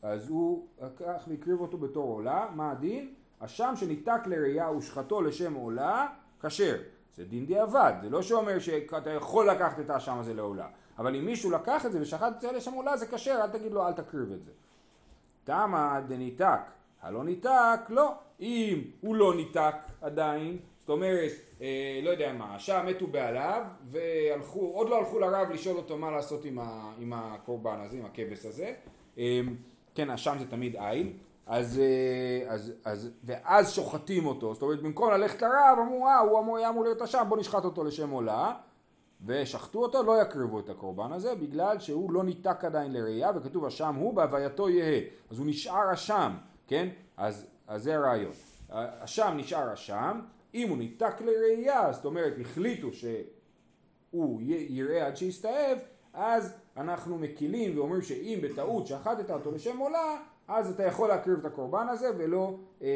אז 0.02 0.28
הוא 0.28 0.66
לקח 0.82 1.24
והקריב 1.28 1.60
אותו 1.60 1.78
בתור 1.78 2.12
עולה, 2.12 2.46
מה 2.54 2.70
הדין? 2.70 3.14
אשם 3.38 3.72
שניתק 3.76 4.26
לראייה 4.26 4.70
ושחטו 4.70 5.22
לשם 5.22 5.54
עולה, 5.54 6.06
כשר. 6.42 6.76
זה 7.16 7.24
דין 7.24 7.46
דיעבד, 7.46 7.92
זה 8.02 8.10
לא 8.10 8.22
שאומר 8.22 8.58
שאתה 8.58 9.10
יכול 9.10 9.50
לקחת 9.50 9.80
את 9.80 9.90
האשם 9.90 10.18
הזה 10.18 10.34
לעולה. 10.34 10.68
אבל 10.98 11.16
אם 11.16 11.26
מישהו 11.26 11.50
לקח 11.50 11.86
את 11.86 11.92
זה 11.92 12.00
ושחט 12.00 12.32
את 12.36 12.40
זה 12.40 12.52
לשם 12.52 12.72
עולה 12.72 12.96
זה 12.96 13.06
כשר, 13.06 13.40
אל 13.42 13.48
תגיד 13.48 13.72
לו 13.72 13.86
אל 13.86 13.92
תקריב 13.92 14.32
את 14.32 14.44
זה. 14.44 14.50
תמה 15.44 16.00
דניתק, 16.08 16.60
הלא 17.02 17.24
ניתק, 17.24 17.80
לא. 17.88 18.12
אם 18.40 18.82
הוא 19.00 19.14
לא 19.14 19.34
ניתק 19.34 19.74
עדיין, 20.00 20.58
זאת 20.80 20.88
אומרת, 20.88 21.30
אה, 21.60 22.00
לא 22.02 22.10
יודע 22.10 22.32
מה, 22.32 22.54
השעה 22.54 22.82
מתו 22.82 23.06
בעליו, 23.06 23.64
והלכו, 23.84 24.60
עוד 24.60 24.88
לא 24.88 24.98
הלכו 24.98 25.18
לרב 25.18 25.50
לשאול 25.50 25.76
אותו 25.76 25.98
מה 25.98 26.10
לעשות 26.10 26.44
עם, 26.44 26.58
ה, 26.58 26.92
עם 26.98 27.12
הקורבן 27.12 27.80
הזה, 27.80 27.96
עם 27.96 28.04
הכבש 28.04 28.46
הזה. 28.46 28.74
אה, 29.18 29.40
כן, 29.94 30.10
השם 30.10 30.36
זה 30.38 30.50
תמיד 30.50 30.76
עין. 30.76 31.12
אז, 31.46 31.78
אה, 31.78 32.52
אז, 32.52 32.72
אז, 32.84 33.10
ואז 33.24 33.72
שוחטים 33.72 34.26
אותו, 34.26 34.54
זאת 34.54 34.62
אומרת 34.62 34.82
במקום 34.82 35.10
ללכת 35.10 35.42
לרב 35.42 35.78
אמרו 35.82 36.06
אה 36.06 36.18
הוא 36.18 36.38
אמור, 36.38 36.56
היה 36.56 36.68
אמור 36.68 36.84
להיות 36.84 37.02
אשם 37.02 37.24
בוא 37.28 37.38
נשחט 37.38 37.64
אותו 37.64 37.84
לשם 37.84 38.10
עולה. 38.10 38.52
ושחטו 39.26 39.82
אותו 39.82 40.02
לא 40.02 40.22
יקריבו 40.22 40.60
את 40.60 40.68
הקורבן 40.68 41.12
הזה 41.12 41.34
בגלל 41.34 41.78
שהוא 41.78 42.12
לא 42.12 42.24
ניתק 42.24 42.64
עדיין 42.64 42.92
לראייה 42.92 43.30
וכתוב 43.34 43.64
אשם 43.64 43.94
הוא 43.94 44.14
בהווייתו 44.14 44.68
יהא. 44.68 45.00
אז 45.30 45.38
הוא 45.38 45.46
נשאר 45.46 45.92
אשם 45.92 46.32
כן? 46.66 46.88
אז, 47.16 47.46
אז 47.68 47.82
זה 47.82 47.96
הרעיון. 47.96 48.32
אשם 48.70 49.34
נשאר 49.36 49.74
אשם 49.74 50.20
אם 50.54 50.68
הוא 50.68 50.78
ניתק 50.78 51.20
לראייה 51.20 51.92
זאת 51.92 52.04
אומרת 52.04 52.32
החליטו 52.40 52.88
שהוא 52.92 54.40
יראה 54.46 55.06
עד 55.06 55.16
שיסתאב 55.16 55.78
אז 56.14 56.54
אנחנו 56.80 57.18
מקילים 57.18 57.78
ואומרים 57.78 58.02
שאם 58.02 58.38
בטעות 58.42 58.86
שחטת 58.86 59.30
אותו 59.30 59.50
לשם 59.50 59.78
עולה 59.78 60.16
אז 60.48 60.70
אתה 60.70 60.82
יכול 60.82 61.08
להקריב 61.08 61.38
את 61.38 61.44
הקורבן 61.44 61.86
הזה 61.88 62.06
ולא 62.18 62.56
אה, 62.82 62.88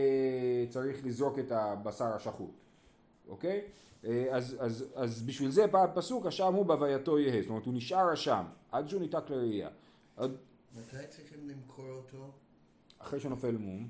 צריך 0.69 1.07
לזרוק 1.07 1.39
את 1.39 1.53
הבשר 1.53 2.05
השחוט 2.05 2.51
אוקיי? 3.29 3.61
אה, 4.05 4.27
אז, 4.31 4.57
אז, 4.61 4.85
אז 4.95 5.23
בשביל 5.23 5.51
זה 5.51 5.67
בא 5.67 5.85
הפסוק 5.85 6.27
אשם 6.27 6.55
הוא 6.55 6.67
בהווייתו 6.67 7.19
יהא 7.19 7.41
זאת 7.43 7.51
אומרת 7.51 7.67
הוא 7.67 7.75
נשאר 7.75 8.13
אשם 8.15 8.45
עד 8.73 8.89
שהוא 8.89 9.01
ניתק 9.01 9.31
לראייה 9.31 9.69
מתי 10.19 10.97
צריכים 11.11 11.49
למכור 11.49 11.91
אותו? 11.91 12.31
אחרי 12.99 13.21
שנופל 13.21 13.57
מום 13.57 13.89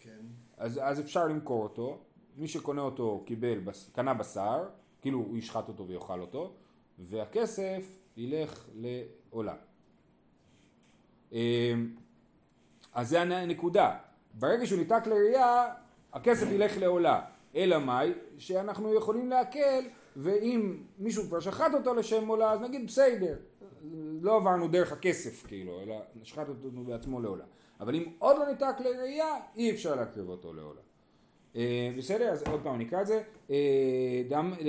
כן. 0.00 0.20
אז, 0.56 0.80
אז 0.82 1.00
אפשר 1.00 1.26
למכור 1.26 1.62
אותו 1.62 1.98
מי 2.36 2.48
שקונה 2.48 2.82
אותו 2.82 3.22
קיבל, 3.26 3.58
בס- 3.58 3.90
קנה 3.94 4.14
בשר 4.14 4.68
כאילו 5.00 5.18
הוא 5.18 5.36
ישחט 5.38 5.68
אותו 5.68 5.86
ויאכל 5.86 6.20
אותו 6.20 6.52
והכסף 6.98 7.98
ילך 8.16 8.68
לעולה 8.74 9.54
אה, 11.32 11.74
אז 12.94 13.08
זה 13.08 13.20
הנקודה. 13.20 13.96
ברגע 14.34 14.66
שהוא 14.66 14.78
ניתק 14.78 15.06
לראייה, 15.06 15.74
הכסף 16.12 16.46
ילך 16.50 16.78
לעולה. 16.78 17.20
אלא 17.56 17.78
מאי? 17.78 18.12
שאנחנו 18.38 18.94
יכולים 18.94 19.30
להקל, 19.30 19.84
ואם 20.16 20.76
מישהו 20.98 21.24
כבר 21.24 21.40
שחט 21.40 21.74
אותו 21.74 21.94
לשם 21.94 22.28
עולה, 22.28 22.52
אז 22.52 22.60
נגיד 22.60 22.86
בסדר. 22.86 23.36
לא 24.20 24.36
עברנו 24.36 24.68
דרך 24.68 24.92
הכסף 24.92 25.46
כאילו, 25.46 25.80
אלא 25.80 25.94
שחט 26.22 26.48
אותו 26.48 26.70
בעצמו 26.70 27.20
לעולה. 27.20 27.44
אבל 27.80 27.94
אם 27.94 28.04
עוד 28.18 28.36
לא 28.38 28.46
ניתק 28.46 28.80
לראייה, 28.80 29.36
אי 29.56 29.70
אפשר 29.70 29.94
להקריב 29.94 30.28
אותו 30.28 30.52
לעולה. 30.52 30.80
אה, 31.56 31.90
בסדר? 31.98 32.28
אז 32.28 32.42
עוד 32.42 32.60
פעם 32.62 32.78
נקרא 32.78 33.00
את 33.00 33.06
זה. 33.06 33.22
אה, 33.50 34.22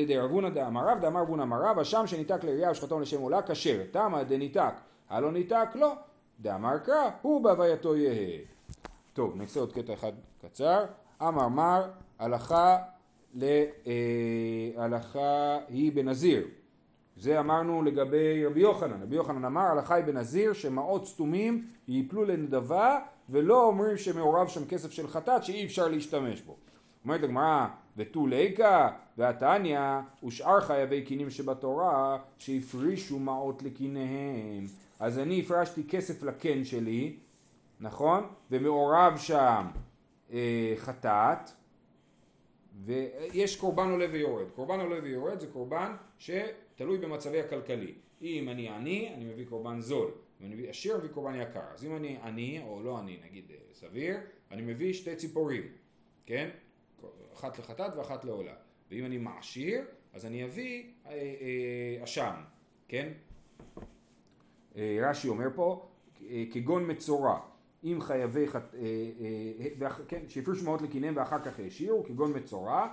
דרבונה 0.07 0.49
דאמר 0.49 0.87
רב, 0.87 0.99
דאמר 1.01 1.25
בונה 1.25 1.43
אמר 1.43 1.57
רב, 1.63 1.79
אשם 1.79 2.07
שניתק 2.07 2.43
לראייה 2.43 2.71
ושחטון 2.71 3.01
לשם 3.01 3.21
עולה 3.21 3.41
כשר. 3.41 3.83
תמה 3.91 4.23
דניתק, 4.23 4.73
הלא 5.09 5.31
ניתק 5.31 5.67
לא. 5.75 5.93
דאמר 6.39 6.77
קרא, 6.77 7.09
הוא 7.21 7.43
בהווייתו 7.43 7.95
יהא. 7.95 8.37
טוב, 9.13 9.35
נעשה 9.35 9.59
עוד 9.59 9.73
קטע 9.73 9.93
אחד 9.93 10.11
קצר. 10.41 10.85
אמר 11.21 11.47
מר, 11.47 11.83
הלכה, 12.19 12.77
ל, 13.35 13.43
אה, 13.87 14.83
הלכה 14.83 15.57
היא 15.69 15.91
בנזיר. 15.91 16.47
זה 17.15 17.39
אמרנו 17.39 17.83
לגבי 17.83 18.45
רבי 18.45 18.59
יוחנן. 18.59 19.03
רבי 19.03 19.15
יוחנן 19.15 19.45
אמר, 19.45 19.61
הלכה 19.61 19.95
היא 19.95 20.05
בנזיר 20.05 20.53
שמעות 20.53 21.07
סתומים 21.07 21.67
ייפלו 21.87 22.25
לנדבה 22.25 22.99
ולא 23.29 23.63
אומרים 23.63 23.97
שמעורב 23.97 24.47
שם 24.47 24.65
כסף 24.65 24.91
של 24.91 25.07
חטאת 25.07 25.43
שאי 25.43 25.65
אפשר 25.65 25.87
להשתמש 25.87 26.41
בו. 26.41 26.55
אומרת 27.07 27.23
הגמרא, 27.23 27.67
ותו 27.97 28.27
ליקה 28.27 28.89
והתניא 29.17 29.79
ושאר 30.23 30.61
חייבי 30.61 31.01
קינים 31.01 31.29
שבתורה 31.29 32.17
שהפרישו 32.37 33.19
מעות 33.19 33.63
לקיניהם. 33.63 34.65
אז 34.99 35.19
אני 35.19 35.39
הפרשתי 35.39 35.83
כסף 35.89 36.23
לקן 36.23 36.63
שלי, 36.63 37.15
נכון? 37.79 38.23
ומעורב 38.51 39.17
שם 39.17 39.67
אה, 40.31 40.73
חטאת, 40.77 41.49
ויש 42.85 43.55
קורבן 43.55 43.91
עולה 43.91 44.05
ויורד. 44.11 44.49
קורבן 44.55 44.79
עולה 44.79 44.95
ויורד 45.03 45.39
זה 45.39 45.47
קורבן 45.47 45.95
שתלוי 46.19 46.97
במצבי 46.97 47.39
הכלכלי. 47.39 47.93
אם 48.21 48.49
אני 48.49 48.69
עני, 48.69 49.13
אני 49.13 49.25
מביא 49.25 49.45
קורבן 49.49 49.81
זול. 49.81 50.11
אם 50.41 50.45
אני 50.45 50.55
מביא 50.55 50.69
עשיר, 50.69 50.97
מביא 50.97 51.09
קורבן 51.09 51.35
יקר. 51.35 51.59
אז 51.73 51.85
אם 51.85 51.95
אני 51.95 52.17
עני, 52.23 52.61
או 52.67 52.83
לא 52.83 52.97
עני, 52.97 53.17
נגיד 53.29 53.45
אה, 53.51 53.55
סביר, 53.73 54.17
אני 54.51 54.61
מביא 54.61 54.93
שתי 54.93 55.15
ציפורים, 55.15 55.63
כן? 56.25 56.49
אחת 57.37 57.59
לחטאת 57.59 57.95
ואחת 57.95 58.25
לעולה. 58.25 58.53
ואם 58.91 59.05
אני 59.05 59.17
מעשיר, 59.17 59.81
אז 60.13 60.25
אני 60.25 60.43
אביא 60.45 60.83
אה, 61.05 61.11
אה, 61.11 62.03
אשם, 62.03 62.33
כן? 62.87 63.09
אה, 64.77 64.97
רש"י 65.01 65.27
אומר 65.27 65.47
פה, 65.55 65.87
אה, 66.29 66.43
כגון 66.51 66.91
מצורע, 66.91 67.39
אם 67.83 67.97
חייבי 68.01 68.47
חט... 68.47 68.75
אה, 68.75 68.79
אה, 68.79 69.67
ואח- 69.79 70.01
כן, 70.07 70.21
שהפרישו 70.27 70.65
מעות 70.65 70.81
לקיניהם 70.81 71.13
ואחר 71.17 71.39
כך 71.39 71.59
השאירו, 71.67 72.03
כגון 72.03 72.37
מצורע, 72.37 72.87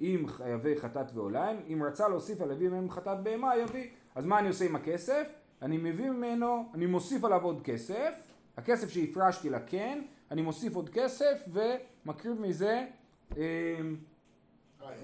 אם 0.00 0.24
חייבי 0.26 0.76
חטאת 0.76 1.06
ועוליים, 1.14 1.56
אם 1.72 1.82
רצה 1.82 2.08
להוסיף 2.08 2.40
על 2.40 2.48
להביא 2.48 2.68
מהם 2.68 2.90
חטאת 2.90 3.22
בהמה, 3.22 3.56
יביא. 3.56 3.86
אז 4.14 4.26
מה 4.26 4.38
אני 4.38 4.48
עושה 4.48 4.64
עם 4.64 4.76
הכסף? 4.76 5.28
אני 5.62 5.78
מביא 5.78 6.10
ממנו, 6.10 6.64
אני 6.74 6.86
מוסיף 6.86 7.24
עליו 7.24 7.42
עוד 7.44 7.62
כסף, 7.64 8.14
הכסף 8.56 8.88
שהפרשתי 8.88 9.50
לקן, 9.50 10.00
אני 10.30 10.42
מוסיף 10.42 10.74
עוד 10.76 10.88
כסף 10.88 11.48
ומקריב 11.52 12.40
מזה 12.40 12.68
אה, 12.70 12.86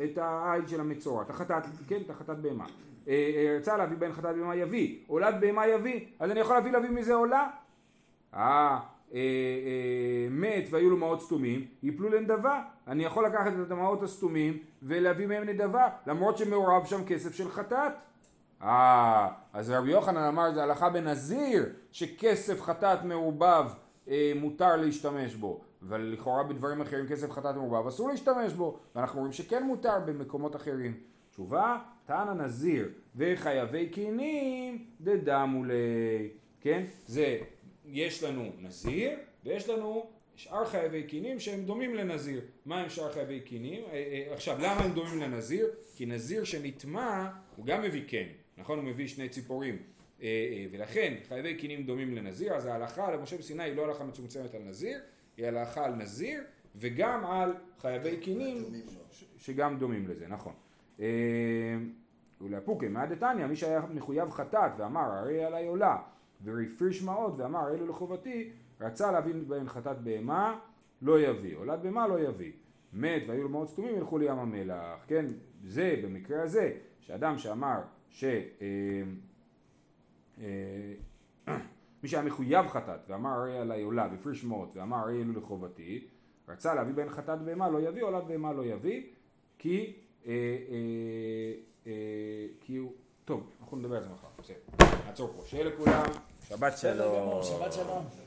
את 0.04 0.18
העין 0.18 0.66
של 0.68 0.80
המצורע, 0.80 1.22
את 1.22 1.30
החטאת, 1.30 1.62
כן, 1.88 2.00
את 2.04 2.10
החטאת 2.10 2.38
בהמה. 2.38 2.66
אה, 3.08 3.32
אה, 3.36 3.56
רצה 3.58 3.76
להביא 3.76 3.96
בן 3.96 4.12
חטאת 4.12 4.36
בהמה 4.36 4.56
יביא, 4.56 4.98
עולת 5.06 5.40
בהמה 5.40 5.66
יביא, 5.66 6.06
אז 6.18 6.30
אני 6.30 6.40
יכול 6.40 6.56
להביא 6.56 6.72
להביא 6.72 6.90
מזה 6.90 7.14
עולה. 7.14 7.48
אה, 8.34 8.78
אה, 9.14 9.20
מת 10.30 10.64
והיו 10.70 10.90
לו 10.90 10.96
מעות 10.96 11.20
סתומים, 11.20 11.66
יפלו 11.82 12.08
לנדבה. 12.08 12.62
אני 12.86 13.04
יכול 13.04 13.26
לקחת 13.26 13.52
את 13.66 13.70
המעות 13.70 14.02
הסתומים 14.02 14.58
ולהביא 14.82 15.26
מהם 15.26 15.44
נדבה, 15.48 15.88
למרות 16.06 16.38
שמעורב 16.38 16.86
שם 16.86 17.04
כסף 17.04 17.34
של 17.34 17.50
חטאת. 17.50 17.92
אה, 18.62 19.28
אז 19.52 19.70
רבי 19.70 19.90
יוחנן 19.90 20.22
אמר 20.22 20.52
זה 20.54 20.62
הלכה 20.62 20.90
בנזיר, 20.90 21.66
שכסף 21.92 22.62
חטאת 22.62 23.04
מעורבב 23.04 23.66
אה, 24.08 24.32
מותר 24.36 24.76
להשתמש 24.76 25.34
בו, 25.34 25.60
אבל 25.82 26.00
לכאורה 26.00 26.42
בדברים 26.42 26.80
אחרים 26.80 27.06
כסף 27.06 27.30
חטאת 27.30 27.54
מעורבב 27.54 27.86
אסור 27.86 28.08
להשתמש 28.08 28.52
בו, 28.52 28.78
ואנחנו 28.94 29.18
רואים 29.18 29.32
שכן 29.32 29.62
מותר 29.62 29.98
במקומות 30.06 30.56
אחרים. 30.56 31.00
תשובה, 31.30 31.78
טען 32.06 32.28
הנזיר 32.28 32.88
וחייבי 33.16 33.88
קינים 33.88 34.84
דדמו 35.00 35.64
לי, 35.64 35.74
כן? 36.60 36.84
זה, 37.06 37.38
יש 37.84 38.22
לנו 38.22 38.52
נזיר 38.58 39.10
ויש 39.44 39.68
לנו 39.68 40.06
שאר 40.36 40.64
חייבי 40.64 41.02
קינים 41.02 41.40
שהם 41.40 41.64
דומים 41.64 41.94
לנזיר. 41.94 42.40
מה 42.66 42.80
הם 42.80 42.88
שאר 42.88 43.12
חייבי 43.12 43.40
קינים? 43.40 43.84
אה, 43.84 43.92
אה, 43.92 44.34
עכשיו, 44.34 44.58
למה 44.58 44.80
הם 44.84 44.92
דומים 44.92 45.20
לנזיר? 45.20 45.66
כי 45.96 46.06
נזיר 46.06 46.44
שנטמע 46.44 47.30
הוא 47.56 47.66
גם 47.66 47.82
מביא 47.82 48.02
קן, 48.08 48.26
נכון? 48.56 48.78
הוא 48.78 48.86
מביא 48.86 49.08
שני 49.08 49.28
ציפורים. 49.28 49.78
אה, 50.22 50.66
ולכן 50.72 51.14
חייבי 51.28 51.54
קינים 51.54 51.86
דומים 51.86 52.14
לנזיר, 52.14 52.54
אז 52.54 52.66
ההלכה 52.66 53.12
למשה 53.12 53.36
בסיני 53.36 53.62
היא 53.62 53.76
לא 53.76 53.84
הלכה 53.84 54.04
מצומצמת 54.04 54.54
על 54.54 54.62
נזיר, 54.62 54.98
היא 55.36 55.46
הלכה 55.46 55.84
על 55.84 55.94
נזיר 55.94 56.42
וגם 56.76 57.24
על 57.24 57.54
חייבי 57.80 58.16
קינים. 58.16 58.64
ש- 59.10 59.24
שגם 59.36 59.78
דומים 59.78 60.08
לזה, 60.08 60.28
נכון. 60.28 60.52
אה, 61.00 61.06
ולאפוקי, 62.40 62.88
מעד 62.88 63.12
דתניא, 63.12 63.46
מי 63.46 63.56
שהיה 63.56 63.80
מחויב 63.94 64.30
חטאת 64.30 64.70
ואמר 64.78 65.00
הרי 65.12 65.44
עלי 65.44 65.66
עולה 65.66 65.96
והפריש 66.44 67.02
מעות 67.02 67.34
ואמר 67.36 67.74
אלו 67.74 67.86
לחובתי, 67.86 68.50
רצה 68.80 69.12
להביא 69.12 69.34
בהם 69.48 69.68
חטאת 69.68 69.98
בהמה, 69.98 70.58
לא 71.02 71.20
יביא, 71.20 71.56
עולת 71.56 71.80
בהמה 71.80 72.06
לא 72.08 72.20
יביא. 72.20 72.52
מת 72.92 73.22
והיו 73.26 73.42
לו 73.42 73.48
מעות 73.48 73.68
סתומים 73.68 73.96
ילכו 73.96 74.18
לים 74.18 74.38
המלח, 74.38 75.04
כן? 75.06 75.26
זה, 75.64 76.00
במקרה 76.04 76.42
הזה, 76.42 76.72
שאדם 77.00 77.38
שאמר 77.38 77.80
ש... 78.10 78.24
אה, 78.24 78.32
אה, 80.40 80.44
מי 82.02 82.08
שהיה 82.08 82.22
מחויב 82.22 82.66
חטאת 82.66 83.00
ואמר 83.08 83.30
הרי 83.30 83.58
עלי 83.58 83.82
עולה 83.82 84.08
והפריש 84.10 84.44
מעות 84.44 84.76
ואמר 84.76 84.96
הרי 84.96 85.22
אלו 85.22 85.32
לחובתי 85.32 86.06
רצה 86.48 86.74
להביא 86.74 86.94
בין 86.94 87.08
חטאת 87.08 87.42
בהמה 87.42 87.70
לא 87.70 87.80
יביא 87.80 88.02
עולת 88.02 88.24
בהמה 88.24 88.52
לא 88.52 88.64
יביא 88.64 89.02
כי 89.58 89.92
אה, 90.26 90.32
אה, 90.32 91.52
אה, 91.86 91.92
כי 92.60 92.76
הוא 92.76 92.92
טוב 93.24 93.50
אנחנו 93.60 93.76
נדבר 93.76 93.96
על 93.96 94.02
זה 94.02 94.08
מחר. 94.08 94.28
בסדר. 94.38 94.86
נעצור 95.06 95.32
פה. 95.36 95.42
שיהיה 95.46 95.64
לכולם. 95.64 96.04
שבת 96.48 96.78
שלום. 96.78 97.42
שבת 97.42 97.72
שלום. 97.72 98.25